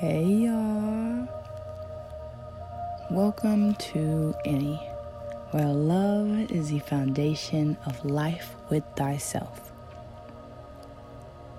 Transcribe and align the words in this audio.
Hey 0.00 0.24
y'all. 0.24 1.28
Welcome 3.10 3.74
to 3.74 4.34
Inni, 4.46 4.78
where 5.50 5.66
love 5.66 6.50
is 6.50 6.70
the 6.70 6.78
foundation 6.78 7.76
of 7.84 8.02
life 8.02 8.54
with 8.70 8.82
thyself. 8.96 9.74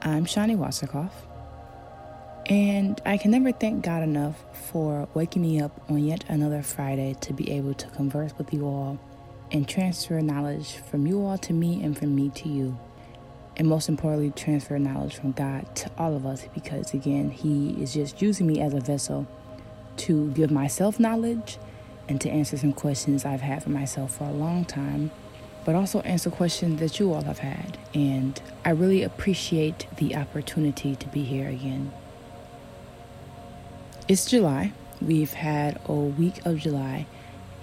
I'm 0.02 0.26
Shani 0.26 0.58
Wasserkoff, 0.58 1.12
and 2.48 3.00
I 3.06 3.18
can 3.18 3.30
never 3.30 3.52
thank 3.52 3.84
God 3.86 4.02
enough 4.02 4.44
for 4.72 5.08
waking 5.14 5.44
me 5.44 5.62
up 5.62 5.80
on 5.88 6.00
yet 6.00 6.24
another 6.28 6.64
Friday 6.64 7.16
to 7.22 7.34
be 7.34 7.52
able 7.52 7.76
to 7.76 7.88
converse 7.90 8.34
with 8.40 8.52
you 8.52 8.66
all 8.66 9.00
and 9.52 9.70
transfer 9.70 10.20
knowledge 10.20 10.78
from 10.90 11.06
you 11.06 11.24
all 11.24 11.38
to 11.38 11.54
me 11.54 11.84
and 11.84 11.96
from 11.96 12.16
me 12.16 12.32
to 12.32 12.50
you 12.50 12.76
and 13.62 13.70
most 13.70 13.90
importantly, 13.90 14.32
transfer 14.32 14.80
knowledge 14.80 15.14
from 15.14 15.34
God 15.34 15.76
to 15.76 15.92
all 15.96 16.16
of 16.16 16.26
us 16.26 16.48
because, 16.56 16.96
again, 16.96 17.30
He 17.30 17.80
is 17.80 17.94
just 17.94 18.20
using 18.20 18.48
me 18.48 18.60
as 18.60 18.74
a 18.74 18.80
vessel 18.80 19.28
to 19.98 20.32
give 20.32 20.50
myself 20.50 21.00
knowledge 21.00 21.60
and 22.10 22.20
to 22.22 22.30
answer 22.32 22.58
some 22.58 22.74
questions 22.74 23.24
I've 23.24 23.42
had 23.42 23.62
for 23.62 23.70
myself 23.70 24.18
for 24.18 24.24
a 24.24 24.32
long 24.32 24.66
time, 24.66 25.12
but 25.64 25.76
also 25.76 26.00
answer 26.00 26.32
questions 26.32 26.80
that 26.80 27.00
you 27.00 27.14
all 27.14 27.22
have 27.22 27.38
had. 27.38 27.78
And 27.94 28.42
I 28.66 28.72
really 28.72 29.04
appreciate 29.04 29.86
the 29.98 30.16
opportunity 30.16 30.96
to 30.96 31.08
be 31.10 31.22
here 31.22 31.48
again. 31.48 31.94
It's 34.08 34.26
July. 34.26 34.74
We've 35.00 35.34
had 35.34 35.80
a 35.86 35.94
week 35.94 36.44
of 36.48 36.58
July, 36.58 37.06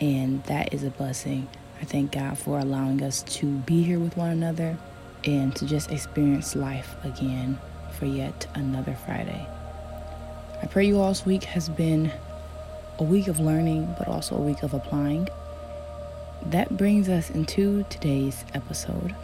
and 0.00 0.44
that 0.44 0.72
is 0.72 0.84
a 0.84 0.90
blessing. 0.90 1.48
I 1.82 1.86
thank 1.86 2.12
God 2.12 2.38
for 2.38 2.60
allowing 2.60 3.02
us 3.02 3.24
to 3.24 3.46
be 3.46 3.82
here 3.82 3.98
with 3.98 4.16
one 4.16 4.30
another 4.30 4.78
and 5.24 5.54
to 5.56 5.66
just 5.66 5.90
experience 5.90 6.54
life 6.54 6.96
again 7.04 7.58
for 7.98 8.06
yet 8.06 8.46
another 8.54 8.96
Friday. 9.04 9.46
I 10.62 10.66
pray 10.66 10.86
you 10.86 10.98
all's 10.98 11.24
week 11.24 11.44
has 11.44 11.68
been 11.68 12.12
a 12.98 13.04
week 13.04 13.28
of 13.28 13.38
learning, 13.38 13.94
but 13.98 14.08
also 14.08 14.36
a 14.36 14.40
week 14.40 14.62
of 14.62 14.74
applying. 14.74 15.28
That 16.46 16.76
brings 16.76 17.08
us 17.08 17.30
into 17.30 17.84
today's 17.90 18.44
episode. 18.54 19.14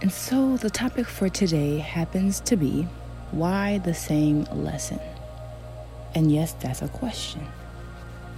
And 0.00 0.12
so 0.12 0.56
the 0.56 0.70
topic 0.70 1.06
for 1.06 1.28
today 1.28 1.78
happens 1.78 2.40
to 2.40 2.56
be 2.56 2.88
why 3.30 3.78
the 3.78 3.94
same 3.94 4.44
lesson? 4.44 5.00
And 6.14 6.30
yes, 6.30 6.52
that's 6.54 6.82
a 6.82 6.88
question. 6.88 7.46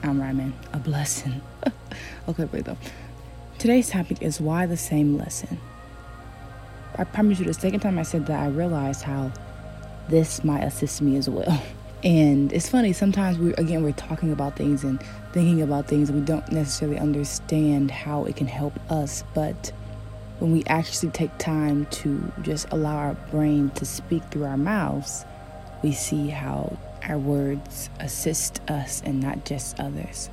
I'm 0.03 0.21
rhyming, 0.21 0.53
a 0.73 0.79
blessing. 0.79 1.41
okay, 2.29 2.45
wait 2.45 2.67
though. 2.67 2.77
Today's 3.59 3.89
topic 3.89 4.21
is 4.21 4.41
why 4.41 4.67
the 4.67 4.77
same 4.77 5.17
lesson? 5.17 5.59
I 6.97 7.05
promise 7.05 7.41
you, 7.41 7.47
the 7.47 7.55
second 7.55 7.81
time 7.81 7.99
I 7.99 8.03
said 8.03 8.27
that, 8.27 8.41
I 8.41 8.49
realized 8.49 9.03
how 9.03 9.33
this 10.09 10.45
might 10.45 10.63
assist 10.63 11.03
me 11.03 11.17
as 11.17 11.29
well. 11.29 11.63
And 12.05 12.53
it's 12.53 12.69
funny, 12.69 12.93
sometimes 12.93 13.39
we 13.39 13.55
again 13.55 13.83
we're 13.83 13.93
talking 13.93 14.31
about 14.31 14.57
things 14.57 14.85
and 14.85 15.03
thinking 15.33 15.63
about 15.63 15.89
things 15.89 16.13
we 16.13 16.21
don't 16.21 16.47
necessarily 16.53 16.99
understand 16.99 17.91
how 17.91 18.27
it 18.27 18.37
can 18.37 18.47
help 18.47 18.79
us, 18.91 19.25
but 19.33 19.73
when 20.39 20.53
we 20.53 20.65
actually 20.67 21.13
take 21.13 21.37
time 21.39 21.87
to 21.87 22.31
just 22.43 22.67
allow 22.71 22.97
our 22.97 23.15
brain 23.31 23.71
to 23.77 23.87
speak 23.87 24.23
through 24.25 24.45
our 24.45 24.59
mouths, 24.59 25.25
we 25.83 25.93
see 25.93 26.29
how 26.29 26.77
our 27.09 27.19
words 27.19 27.89
assist 28.01 28.61
us 28.69 29.01
and 29.07 29.21
not 29.21 29.47
just 29.47 29.81
others. 29.81 30.29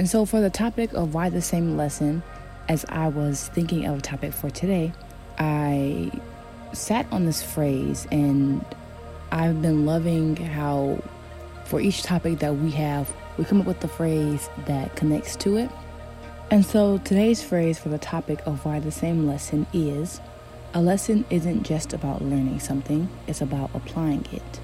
And 0.00 0.08
so 0.10 0.24
for 0.24 0.40
the 0.40 0.50
topic 0.50 0.92
of 0.92 1.14
why 1.14 1.28
the 1.28 1.42
same 1.42 1.76
lesson, 1.76 2.24
as 2.68 2.84
I 2.88 3.06
was 3.06 3.48
thinking 3.48 3.86
of 3.86 3.98
a 3.98 4.00
topic 4.00 4.32
for 4.32 4.50
today, 4.50 4.92
I 5.38 6.10
sat 6.72 7.06
on 7.12 7.26
this 7.26 7.42
phrase 7.42 8.06
and 8.10 8.64
I've 9.30 9.62
been 9.62 9.86
loving 9.86 10.36
how 10.36 11.02
for 11.64 11.80
each 11.80 12.02
topic 12.02 12.40
that 12.40 12.56
we 12.56 12.70
have, 12.72 13.14
we 13.38 13.44
come 13.44 13.60
up 13.60 13.66
with 13.66 13.80
the 13.80 13.88
phrase 13.88 14.48
that 14.66 14.94
connects 14.96 15.36
to 15.36 15.56
it. 15.56 15.70
And 16.50 16.66
so 16.66 16.98
today's 16.98 17.42
phrase 17.42 17.78
for 17.78 17.88
the 17.88 17.98
topic 17.98 18.40
of 18.46 18.64
why 18.64 18.78
the 18.78 18.90
same 18.90 19.26
lesson 19.26 19.66
is 19.72 20.20
a 20.74 20.80
lesson 20.80 21.26
isn't 21.28 21.64
just 21.64 21.92
about 21.92 22.22
learning 22.22 22.58
something, 22.60 23.08
it's 23.26 23.42
about 23.42 23.70
applying 23.74 24.26
it. 24.32 24.60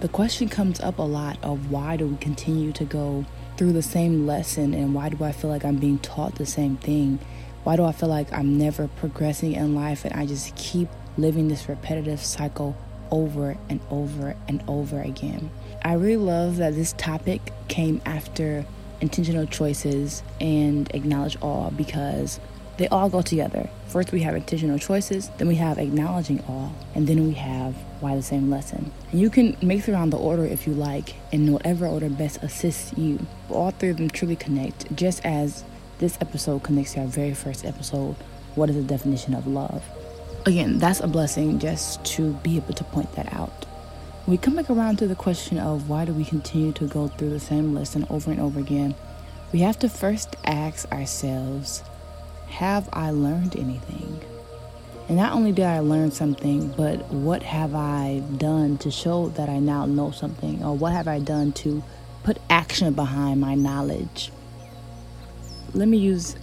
The 0.00 0.08
question 0.08 0.48
comes 0.48 0.80
up 0.80 0.98
a 0.98 1.02
lot 1.02 1.38
of 1.42 1.70
why 1.70 1.96
do 1.96 2.06
we 2.06 2.16
continue 2.16 2.72
to 2.72 2.84
go 2.84 3.26
through 3.56 3.72
the 3.72 3.82
same 3.82 4.26
lesson 4.26 4.74
and 4.74 4.94
why 4.94 5.10
do 5.10 5.22
I 5.22 5.32
feel 5.32 5.50
like 5.50 5.64
I'm 5.64 5.76
being 5.76 5.98
taught 5.98 6.36
the 6.36 6.46
same 6.46 6.76
thing? 6.76 7.18
Why 7.66 7.74
do 7.74 7.82
I 7.82 7.90
feel 7.90 8.08
like 8.08 8.32
I'm 8.32 8.58
never 8.58 8.86
progressing 8.86 9.54
in 9.54 9.74
life 9.74 10.04
and 10.04 10.14
I 10.14 10.24
just 10.24 10.54
keep 10.54 10.86
living 11.18 11.48
this 11.48 11.68
repetitive 11.68 12.22
cycle 12.22 12.76
over 13.10 13.56
and 13.68 13.80
over 13.90 14.36
and 14.46 14.62
over 14.68 15.00
again? 15.00 15.50
I 15.84 15.94
really 15.94 16.16
love 16.16 16.58
that 16.58 16.76
this 16.76 16.92
topic 16.92 17.52
came 17.66 18.00
after 18.06 18.64
intentional 19.00 19.46
choices 19.46 20.22
and 20.40 20.88
acknowledge 20.94 21.36
all 21.42 21.72
because 21.72 22.38
they 22.76 22.86
all 22.86 23.08
go 23.08 23.20
together. 23.20 23.68
First, 23.88 24.12
we 24.12 24.20
have 24.20 24.36
intentional 24.36 24.78
choices, 24.78 25.30
then 25.38 25.48
we 25.48 25.56
have 25.56 25.76
acknowledging 25.78 26.44
all, 26.46 26.72
and 26.94 27.08
then 27.08 27.26
we 27.26 27.34
have 27.34 27.74
why 27.98 28.14
the 28.14 28.22
same 28.22 28.48
lesson. 28.48 28.92
You 29.12 29.28
can 29.28 29.56
mix 29.60 29.88
around 29.88 30.10
the 30.10 30.18
order 30.18 30.44
if 30.44 30.68
you 30.68 30.72
like, 30.72 31.16
in 31.32 31.52
whatever 31.52 31.88
order 31.88 32.10
best 32.10 32.40
assists 32.44 32.96
you. 32.96 33.26
All 33.50 33.72
three 33.72 33.88
of 33.88 33.96
them 33.96 34.08
truly 34.08 34.36
connect, 34.36 34.94
just 34.94 35.24
as 35.26 35.64
this 35.98 36.18
episode 36.20 36.62
connects 36.62 36.94
to 36.94 37.00
our 37.00 37.06
very 37.06 37.32
first 37.34 37.64
episode 37.64 38.16
What 38.54 38.68
is 38.70 38.76
the 38.76 38.82
definition 38.82 39.34
of 39.34 39.46
love? 39.46 39.82
Again, 40.44 40.78
that's 40.78 41.00
a 41.00 41.08
blessing 41.08 41.58
just 41.58 42.04
to 42.16 42.34
be 42.34 42.56
able 42.56 42.74
to 42.74 42.84
point 42.84 43.12
that 43.14 43.32
out. 43.32 43.66
We 44.26 44.36
come 44.36 44.56
back 44.56 44.70
around 44.70 44.98
to 44.98 45.06
the 45.06 45.14
question 45.14 45.58
of 45.58 45.88
why 45.88 46.04
do 46.04 46.12
we 46.12 46.24
continue 46.24 46.72
to 46.72 46.86
go 46.86 47.08
through 47.08 47.30
the 47.30 47.40
same 47.40 47.74
lesson 47.74 48.06
over 48.10 48.30
and 48.30 48.40
over 48.40 48.60
again? 48.60 48.94
We 49.52 49.60
have 49.60 49.78
to 49.80 49.88
first 49.88 50.36
ask 50.44 50.90
ourselves 50.92 51.82
Have 52.48 52.88
I 52.92 53.10
learned 53.10 53.56
anything? 53.56 54.20
And 55.08 55.16
not 55.16 55.32
only 55.32 55.52
did 55.52 55.64
I 55.64 55.78
learn 55.78 56.10
something, 56.10 56.72
but 56.72 57.10
what 57.10 57.42
have 57.44 57.74
I 57.74 58.22
done 58.36 58.76
to 58.78 58.90
show 58.90 59.28
that 59.30 59.48
I 59.48 59.60
now 59.60 59.86
know 59.86 60.10
something? 60.10 60.64
Or 60.64 60.76
what 60.76 60.92
have 60.92 61.06
I 61.06 61.20
done 61.20 61.52
to 61.52 61.82
put 62.24 62.38
action 62.50 62.92
behind 62.92 63.40
my 63.40 63.54
knowledge? 63.54 64.32
Let 65.76 65.88
me 65.88 65.98
use 65.98 66.36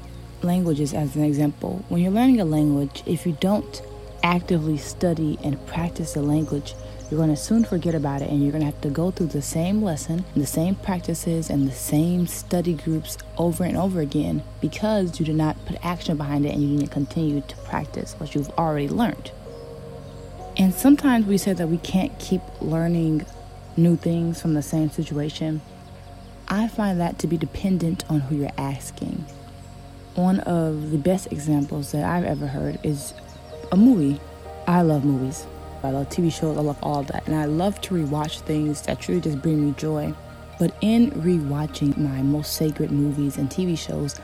languages 0.44 0.94
as 0.94 1.16
an 1.16 1.24
example. 1.24 1.84
When 1.90 2.02
you're 2.02 2.12
learning 2.12 2.40
a 2.40 2.46
language, 2.46 3.02
if 3.08 3.26
you 3.26 3.36
don't 3.40 3.82
actively 4.22 4.78
study 4.78 5.40
and 5.44 5.64
practice 5.66 6.14
the 6.14 6.22
language, 6.22 6.76
you're 7.10 7.18
going 7.18 7.32
to 7.32 7.36
soon 7.36 7.64
forget 7.64 7.96
about 7.96 8.22
it 8.22 8.30
and 8.30 8.42
you're 8.42 8.52
going 8.52 8.62
to 8.62 8.72
have 8.72 8.82
to 8.82 8.90
go 8.90 9.10
through 9.10 9.28
the 9.28 9.42
same 9.42 9.82
lesson, 9.82 10.24
the 10.36 10.46
same 10.46 10.76
practices, 10.76 11.50
and 11.50 11.68
the 11.68 11.74
same 11.74 12.28
study 12.28 12.74
groups 12.74 13.18
over 13.38 13.64
and 13.64 13.76
over 13.76 14.02
again 14.02 14.44
because 14.62 15.20
you 15.20 15.26
did 15.26 15.36
not 15.36 15.64
put 15.66 15.84
action 15.84 16.16
behind 16.16 16.46
it 16.46 16.54
and 16.54 16.62
you 16.62 16.78
didn't 16.78 16.92
continue 16.92 17.42
to 17.42 17.56
practice 17.58 18.14
what 18.20 18.36
you've 18.36 18.50
already 18.52 18.88
learned. 18.88 19.32
And 20.58 20.74
sometimes 20.74 21.26
we 21.26 21.40
say 21.40 21.54
that 21.54 21.68
we 21.68 21.78
can't 21.80 22.18
keep 22.20 22.42
learning 22.62 23.26
new 23.76 23.98
things 23.98 24.40
from 24.40 24.54
the 24.54 24.62
same 24.62 24.92
situation 24.92 25.62
I 26.54 26.68
find 26.68 27.02
that 27.02 27.18
to 27.18 27.28
be 27.28 27.36
dependent 27.36 28.04
on 28.12 28.20
who 28.20 28.36
you're 28.36 28.52
asking. 28.60 29.26
One 30.14 30.40
of 30.42 30.92
the 30.92 31.00
best 31.00 31.32
examples 31.32 31.92
that 31.94 32.04
I've 32.04 32.26
ever 32.26 32.46
heard 32.46 32.80
is 32.84 33.16
a 33.72 33.76
movie. 33.76 34.22
I 34.68 34.84
love 34.84 35.04
movies. 35.04 35.48
I 35.82 35.90
love 35.90 36.10
TV 36.10 36.32
shows. 36.32 36.56
I 36.56 36.62
love 36.62 36.78
all 36.84 37.02
that. 37.06 37.26
And 37.26 37.36
I 37.36 37.46
love 37.46 37.82
to 37.82 37.96
rewatch 37.96 38.42
things 38.42 38.84
that 38.84 39.00
truly 39.00 39.20
just 39.20 39.42
bring 39.42 39.66
me 39.66 39.74
joy. 39.78 40.14
But 40.60 40.78
in 40.82 41.10
rewatching 41.10 41.98
my 41.98 42.22
most 42.22 42.54
sacred 42.54 42.92
movies 42.92 43.38
and 43.38 43.50
TV 43.50 43.76
shows, 43.76 44.22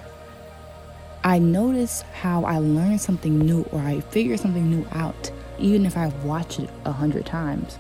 I 1.23 1.40
notice 1.40 2.03
how 2.13 2.46
I 2.46 2.59
learn 2.59 3.00
something 3.00 3.40
new 3.40 3.63
or 3.72 3.79
I 3.79 4.01
figure 4.01 4.37
something 4.37 4.70
new 4.70 4.85
out, 4.91 5.31
even 5.58 5.84
if 5.84 5.97
I've 5.97 6.23
watched 6.23 6.59
it 6.59 6.70
a 6.85 6.91
hundred 6.91 7.26
times. 7.26 7.79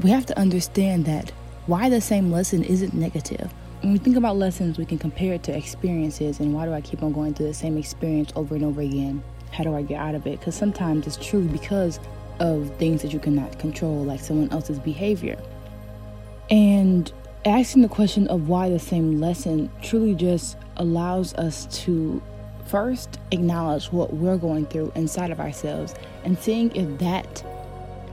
We 0.00 0.10
have 0.10 0.26
to 0.26 0.38
understand 0.38 1.06
that 1.06 1.32
why 1.68 1.90
the 1.90 2.00
same 2.00 2.32
lesson 2.32 2.64
isn't 2.64 2.94
negative. 2.94 3.52
When 3.82 3.92
we 3.92 3.98
think 3.98 4.16
about 4.16 4.38
lessons, 4.38 4.78
we 4.78 4.86
can 4.86 4.96
compare 4.96 5.34
it 5.34 5.42
to 5.44 5.56
experiences 5.56 6.40
and 6.40 6.54
why 6.54 6.64
do 6.64 6.72
I 6.72 6.80
keep 6.80 7.02
on 7.02 7.12
going 7.12 7.34
through 7.34 7.48
the 7.48 7.54
same 7.54 7.76
experience 7.76 8.32
over 8.36 8.54
and 8.54 8.64
over 8.64 8.80
again? 8.80 9.22
How 9.52 9.64
do 9.64 9.74
I 9.74 9.82
get 9.82 10.00
out 10.00 10.14
of 10.14 10.26
it? 10.26 10.38
Because 10.38 10.54
sometimes 10.54 11.06
it's 11.06 11.18
true 11.18 11.46
because 11.46 12.00
of 12.40 12.74
things 12.78 13.02
that 13.02 13.12
you 13.12 13.18
cannot 13.18 13.58
control, 13.58 14.02
like 14.02 14.20
someone 14.20 14.50
else's 14.50 14.78
behavior. 14.78 15.38
And 16.48 17.12
asking 17.44 17.82
the 17.82 17.88
question 17.88 18.26
of 18.28 18.48
why 18.48 18.70
the 18.70 18.78
same 18.78 19.20
lesson 19.20 19.70
truly 19.82 20.14
just 20.14 20.56
allows 20.78 21.34
us 21.34 21.66
to 21.84 22.22
first 22.66 23.18
acknowledge 23.30 23.92
what 23.92 24.14
we're 24.14 24.38
going 24.38 24.64
through 24.64 24.90
inside 24.94 25.30
of 25.30 25.38
ourselves 25.38 25.94
and 26.24 26.38
seeing 26.38 26.74
if 26.74 26.98
that 26.98 27.44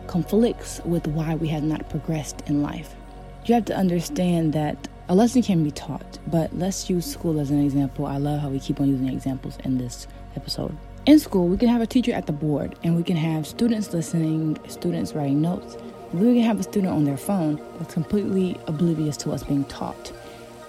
conflicts 0.08 0.82
with 0.84 1.08
why 1.08 1.36
we 1.36 1.48
have 1.48 1.64
not 1.64 1.90
progressed 1.90 2.42
in 2.48 2.62
life 2.62 2.96
you 3.46 3.54
have 3.54 3.66
to 3.66 3.76
understand 3.76 4.54
that 4.54 4.88
a 5.08 5.14
lesson 5.14 5.44
can 5.44 5.64
be 5.64 5.72
taught, 5.72 6.18
but 6.28 6.56
let's 6.58 6.90
use 6.90 7.06
school 7.06 7.40
as 7.40 7.52
an 7.52 7.64
example. 7.64 8.08
I 8.08 8.18
love 8.18 8.42
how 8.42 8.50
we 8.50 8.60
keep 8.60 8.82
on 8.82 8.88
using 8.88 9.08
examples 9.08 9.58
in 9.64 9.78
this 9.78 10.08
episode. 10.36 10.76
In 11.06 11.20
school, 11.20 11.48
we 11.48 11.58
can 11.58 11.70
have 11.70 11.82
a 11.82 11.86
teacher 11.86 12.12
at 12.12 12.26
the 12.26 12.34
board 12.34 12.76
and 12.84 12.96
we 12.96 13.04
can 13.04 13.16
have 13.16 13.46
students 13.46 13.94
listening, 13.94 14.58
students 14.68 15.14
writing 15.14 15.42
notes, 15.42 15.78
We 16.12 16.34
can 16.34 16.44
have 16.44 16.60
a 16.60 16.64
student 16.64 16.94
on 16.94 17.04
their 17.04 17.18
phone 17.18 17.62
that's 17.78 17.94
completely 17.94 18.58
oblivious 18.68 19.18
to 19.18 19.30
what's 19.30 19.44
being 19.44 19.66
taught. 19.66 20.12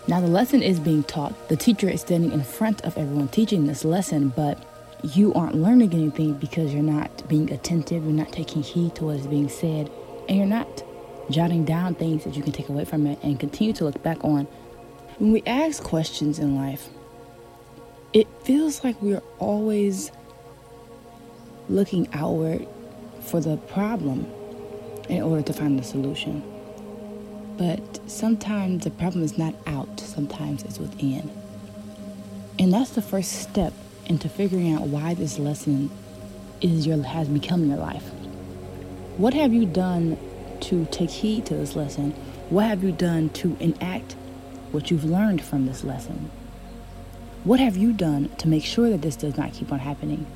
Now, 0.09 0.21
the 0.21 0.27
lesson 0.27 0.63
is 0.63 0.79
being 0.79 1.05
taught. 1.05 1.49
The 1.49 1.57
teacher 1.57 1.89
is 1.89 2.03
standing 2.03 2.33
in 2.33 2.43
front 2.43 2.83
of 2.83 2.99
everyone 2.99 3.29
teaching 3.29 3.67
this 3.67 3.85
lesson, 3.85 4.29
but 4.29 4.63
you 5.03 5.33
aren't 5.35 5.55
learning 5.55 5.95
anything 5.95 6.35
because 6.35 6.75
you're 6.75 6.83
not 6.83 7.27
being 7.29 7.51
attentive, 7.53 8.05
you're 8.05 8.13
not 8.13 8.33
taking 8.33 8.63
heed 8.63 8.95
to 8.97 9.05
what 9.05 9.17
is 9.17 9.27
being 9.27 9.49
said, 9.49 9.91
and 10.29 10.37
you're 10.37 10.47
not 10.47 10.83
jotting 11.31 11.65
down 11.65 11.95
things 11.95 12.25
that 12.25 12.37
you 12.37 12.43
can 12.43 12.53
take 12.53 12.69
away 12.69 12.85
from 12.85 13.07
it 13.07 13.19
and 13.23 13.39
continue 13.39 13.73
to 13.75 13.85
look 13.85 14.03
back 14.03 14.23
on. 14.25 14.45
When 15.19 15.33
we 15.33 15.43
ask 15.47 15.83
questions 15.83 16.39
in 16.39 16.57
life, 16.57 16.89
it 18.13 18.27
feels 18.45 18.85
like 18.85 19.01
we're 19.03 19.23
always 19.39 20.11
looking 21.69 22.09
outward 22.13 22.67
for 23.23 23.41
the 23.41 23.57
problem 23.57 24.27
in 25.09 25.23
order 25.23 25.43
to 25.43 25.53
find 25.53 25.79
the 25.79 25.83
solution. 25.83 26.43
But 27.57 28.11
sometimes 28.11 28.85
the 28.85 28.91
problem 28.91 29.23
is 29.25 29.39
not 29.39 29.55
out, 29.67 30.01
sometimes 30.01 30.63
it's 30.63 30.79
within. 30.79 31.31
And 32.59 32.73
that's 32.73 32.91
the 32.91 33.03
first 33.03 33.33
step 33.43 33.73
into 34.07 34.29
figuring 34.29 34.73
out 34.73 34.83
why 34.83 35.15
this 35.15 35.39
lesson 35.39 35.91
is 36.61 36.87
your 36.87 37.03
has 37.03 37.29
become 37.29 37.69
your 37.69 37.79
life. 37.79 38.05
What 39.17 39.35
have 39.35 39.53
you 39.53 39.67
done 39.67 40.19
to 40.63 40.87
take 40.87 41.11
heed 41.11 41.47
to 41.47 41.55
this 41.55 41.77
lesson? 41.77 42.13
What 42.51 42.67
have 42.67 42.83
you 42.83 42.93
done 42.93 43.31
to 43.31 43.57
enact 43.61 44.13
what 44.73 44.91
you've 44.91 45.05
learned 45.05 45.43
from 45.43 45.67
this 45.67 45.85
lesson? 45.85 46.31
What 47.45 47.61
have 47.61 47.77
you 47.77 47.93
done 47.93 48.29
to 48.39 48.49
make 48.49 48.65
sure 48.65 48.91
that 48.91 49.03
this 49.03 49.17
does 49.17 49.37
not 49.37 49.53
keep 49.53 49.73
on 49.73 49.79
happening? 49.79 50.27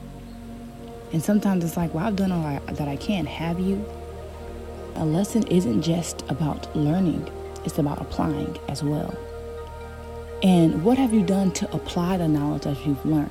And 1.13 1.23
sometimes 1.23 1.65
it's 1.65 1.77
like, 1.77 1.93
well, 1.93 2.07
I've 2.07 2.17
done 2.17 2.31
all 2.33 2.45
I, 2.45 2.59
that 2.73 2.89
I 2.89 2.97
can. 2.97 3.27
Have 3.27 3.59
you? 3.59 3.85
A 4.95 5.05
lesson 5.05 5.47
isn't 5.49 5.83
just 5.83 6.23
about 6.29 6.75
learning, 6.77 7.29
it's 7.65 7.79
about 7.79 8.01
applying 8.01 8.59
as 8.69 8.83
well. 8.83 9.15
And 10.43 10.85
what 10.85 10.99
have 10.99 11.13
you 11.13 11.23
done 11.23 11.53
to 11.53 11.73
apply 11.75 12.17
the 12.17 12.29
knowledge 12.29 12.63
that 12.63 12.87
you've 12.87 13.05
learned? 13.05 13.31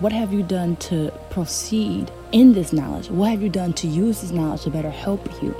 What 0.00 0.12
have 0.12 0.32
you 0.32 0.42
done 0.42 0.76
to 0.76 1.12
proceed 1.30 2.10
in 2.32 2.52
this 2.52 2.72
knowledge? 2.72 3.08
What 3.10 3.30
have 3.30 3.42
you 3.42 3.48
done 3.48 3.72
to 3.74 3.86
use 3.86 4.20
this 4.20 4.32
knowledge 4.32 4.62
to 4.62 4.70
better 4.70 4.90
help 4.90 5.42
you? 5.42 5.54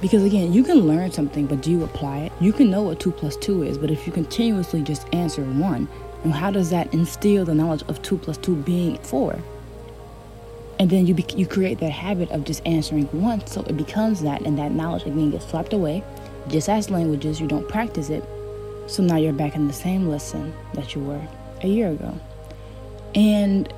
Because 0.00 0.22
again, 0.24 0.52
you 0.52 0.62
can 0.62 0.80
learn 0.80 1.10
something, 1.10 1.46
but 1.46 1.62
do 1.62 1.70
you 1.70 1.82
apply 1.84 2.18
it? 2.18 2.32
You 2.40 2.52
can 2.52 2.70
know 2.70 2.82
what 2.82 3.00
2 3.00 3.12
plus 3.12 3.36
2 3.36 3.62
is, 3.62 3.78
but 3.78 3.90
if 3.90 4.06
you 4.06 4.12
continuously 4.12 4.82
just 4.82 5.06
answer 5.14 5.42
1, 5.42 5.88
and 6.24 6.32
how 6.32 6.50
does 6.50 6.70
that 6.70 6.92
instill 6.92 7.44
the 7.44 7.54
knowledge 7.54 7.82
of 7.88 8.02
2 8.02 8.18
plus 8.18 8.36
2 8.38 8.56
being 8.56 8.98
4? 8.98 9.38
And 10.78 10.90
then 10.90 11.06
you, 11.06 11.14
be- 11.14 11.24
you 11.34 11.46
create 11.46 11.78
that 11.78 11.92
habit 11.92 12.30
of 12.30 12.44
just 12.44 12.66
answering 12.66 13.08
once, 13.12 13.52
so 13.52 13.62
it 13.62 13.76
becomes 13.76 14.20
that, 14.20 14.42
and 14.42 14.58
that 14.58 14.72
knowledge 14.72 15.02
again 15.02 15.30
gets 15.30 15.48
swept 15.48 15.72
away. 15.72 16.04
Just 16.48 16.68
as 16.68 16.90
languages, 16.90 17.40
you 17.40 17.46
don't 17.46 17.68
practice 17.68 18.10
it. 18.10 18.22
So 18.86 19.02
now 19.02 19.16
you're 19.16 19.32
back 19.32 19.56
in 19.56 19.66
the 19.66 19.72
same 19.72 20.08
lesson 20.08 20.54
that 20.74 20.94
you 20.94 21.02
were 21.02 21.26
a 21.62 21.66
year 21.66 21.90
ago. 21.90 22.18
And 23.14 23.72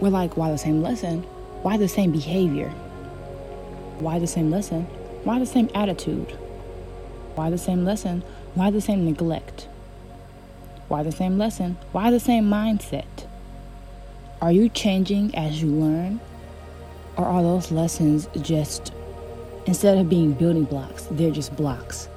we're 0.00 0.10
like, 0.10 0.36
why 0.36 0.50
the 0.50 0.58
same 0.58 0.82
lesson? 0.82 1.22
Why 1.62 1.78
the 1.78 1.88
same 1.88 2.12
behavior? 2.12 2.68
Why 3.98 4.18
the 4.18 4.26
same 4.26 4.50
lesson? 4.50 4.86
Why 5.24 5.38
the 5.38 5.46
same 5.46 5.70
attitude? 5.74 6.36
Why 7.34 7.48
the 7.48 7.56
same 7.56 7.86
lesson? 7.86 8.22
Why 8.52 8.70
the 8.70 8.82
same 8.82 9.06
neglect? 9.06 9.68
Why 10.88 11.02
the 11.02 11.12
same 11.12 11.38
lesson? 11.38 11.78
Why 11.92 12.10
the 12.10 12.20
same 12.20 12.44
mindset? 12.44 13.26
Are 14.42 14.52
you 14.52 14.68
changing 14.68 15.34
as 15.34 15.62
you 15.62 15.70
learn? 15.70 16.20
Or 17.16 17.24
are 17.24 17.42
those 17.42 17.72
lessons 17.72 18.28
just, 18.42 18.92
instead 19.64 19.96
of 19.96 20.10
being 20.10 20.34
building 20.34 20.64
blocks, 20.64 21.08
they're 21.10 21.30
just 21.30 21.56
blocks 21.56 22.08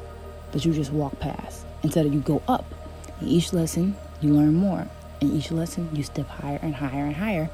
that 0.51 0.65
you 0.65 0.73
just 0.73 0.91
walk 0.91 1.17
past? 1.19 1.65
Instead 1.83 2.07
of 2.07 2.13
you 2.13 2.19
go 2.19 2.41
up. 2.49 2.65
In 3.21 3.29
each 3.29 3.53
lesson, 3.53 3.95
you 4.19 4.33
learn 4.33 4.53
more. 4.53 4.85
In 5.21 5.33
each 5.33 5.49
lesson, 5.49 5.89
you 5.93 6.03
step 6.03 6.27
higher 6.27 6.59
and 6.61 6.75
higher 6.75 7.05
and 7.05 7.15
higher. 7.15 7.49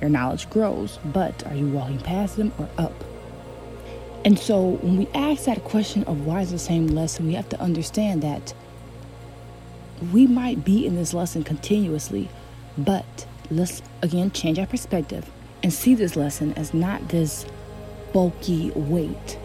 Your 0.00 0.10
knowledge 0.10 0.50
grows, 0.50 0.98
but 1.04 1.46
are 1.46 1.54
you 1.54 1.68
walking 1.68 2.00
past 2.00 2.36
them 2.36 2.52
or 2.58 2.68
up? 2.78 3.04
And 4.24 4.38
so 4.38 4.78
when 4.82 4.98
we 4.98 5.08
ask 5.14 5.44
that 5.44 5.64
question 5.64 6.04
of 6.04 6.26
why 6.26 6.42
is 6.42 6.50
the 6.50 6.58
same 6.58 6.88
lesson, 6.88 7.26
we 7.26 7.34
have 7.34 7.48
to 7.50 7.60
understand 7.60 8.22
that 8.22 8.52
we 10.12 10.26
might 10.26 10.64
be 10.64 10.86
in 10.86 10.96
this 10.96 11.14
lesson 11.14 11.44
continuously, 11.44 12.28
but 12.76 13.26
let's 13.50 13.82
again 14.02 14.30
change 14.30 14.58
our 14.58 14.66
perspective 14.66 15.30
and 15.62 15.72
see 15.72 15.94
this 15.94 16.16
lesson 16.16 16.52
as 16.54 16.74
not 16.74 17.08
this 17.08 17.46
bulky 18.12 18.70
weight, 18.72 19.38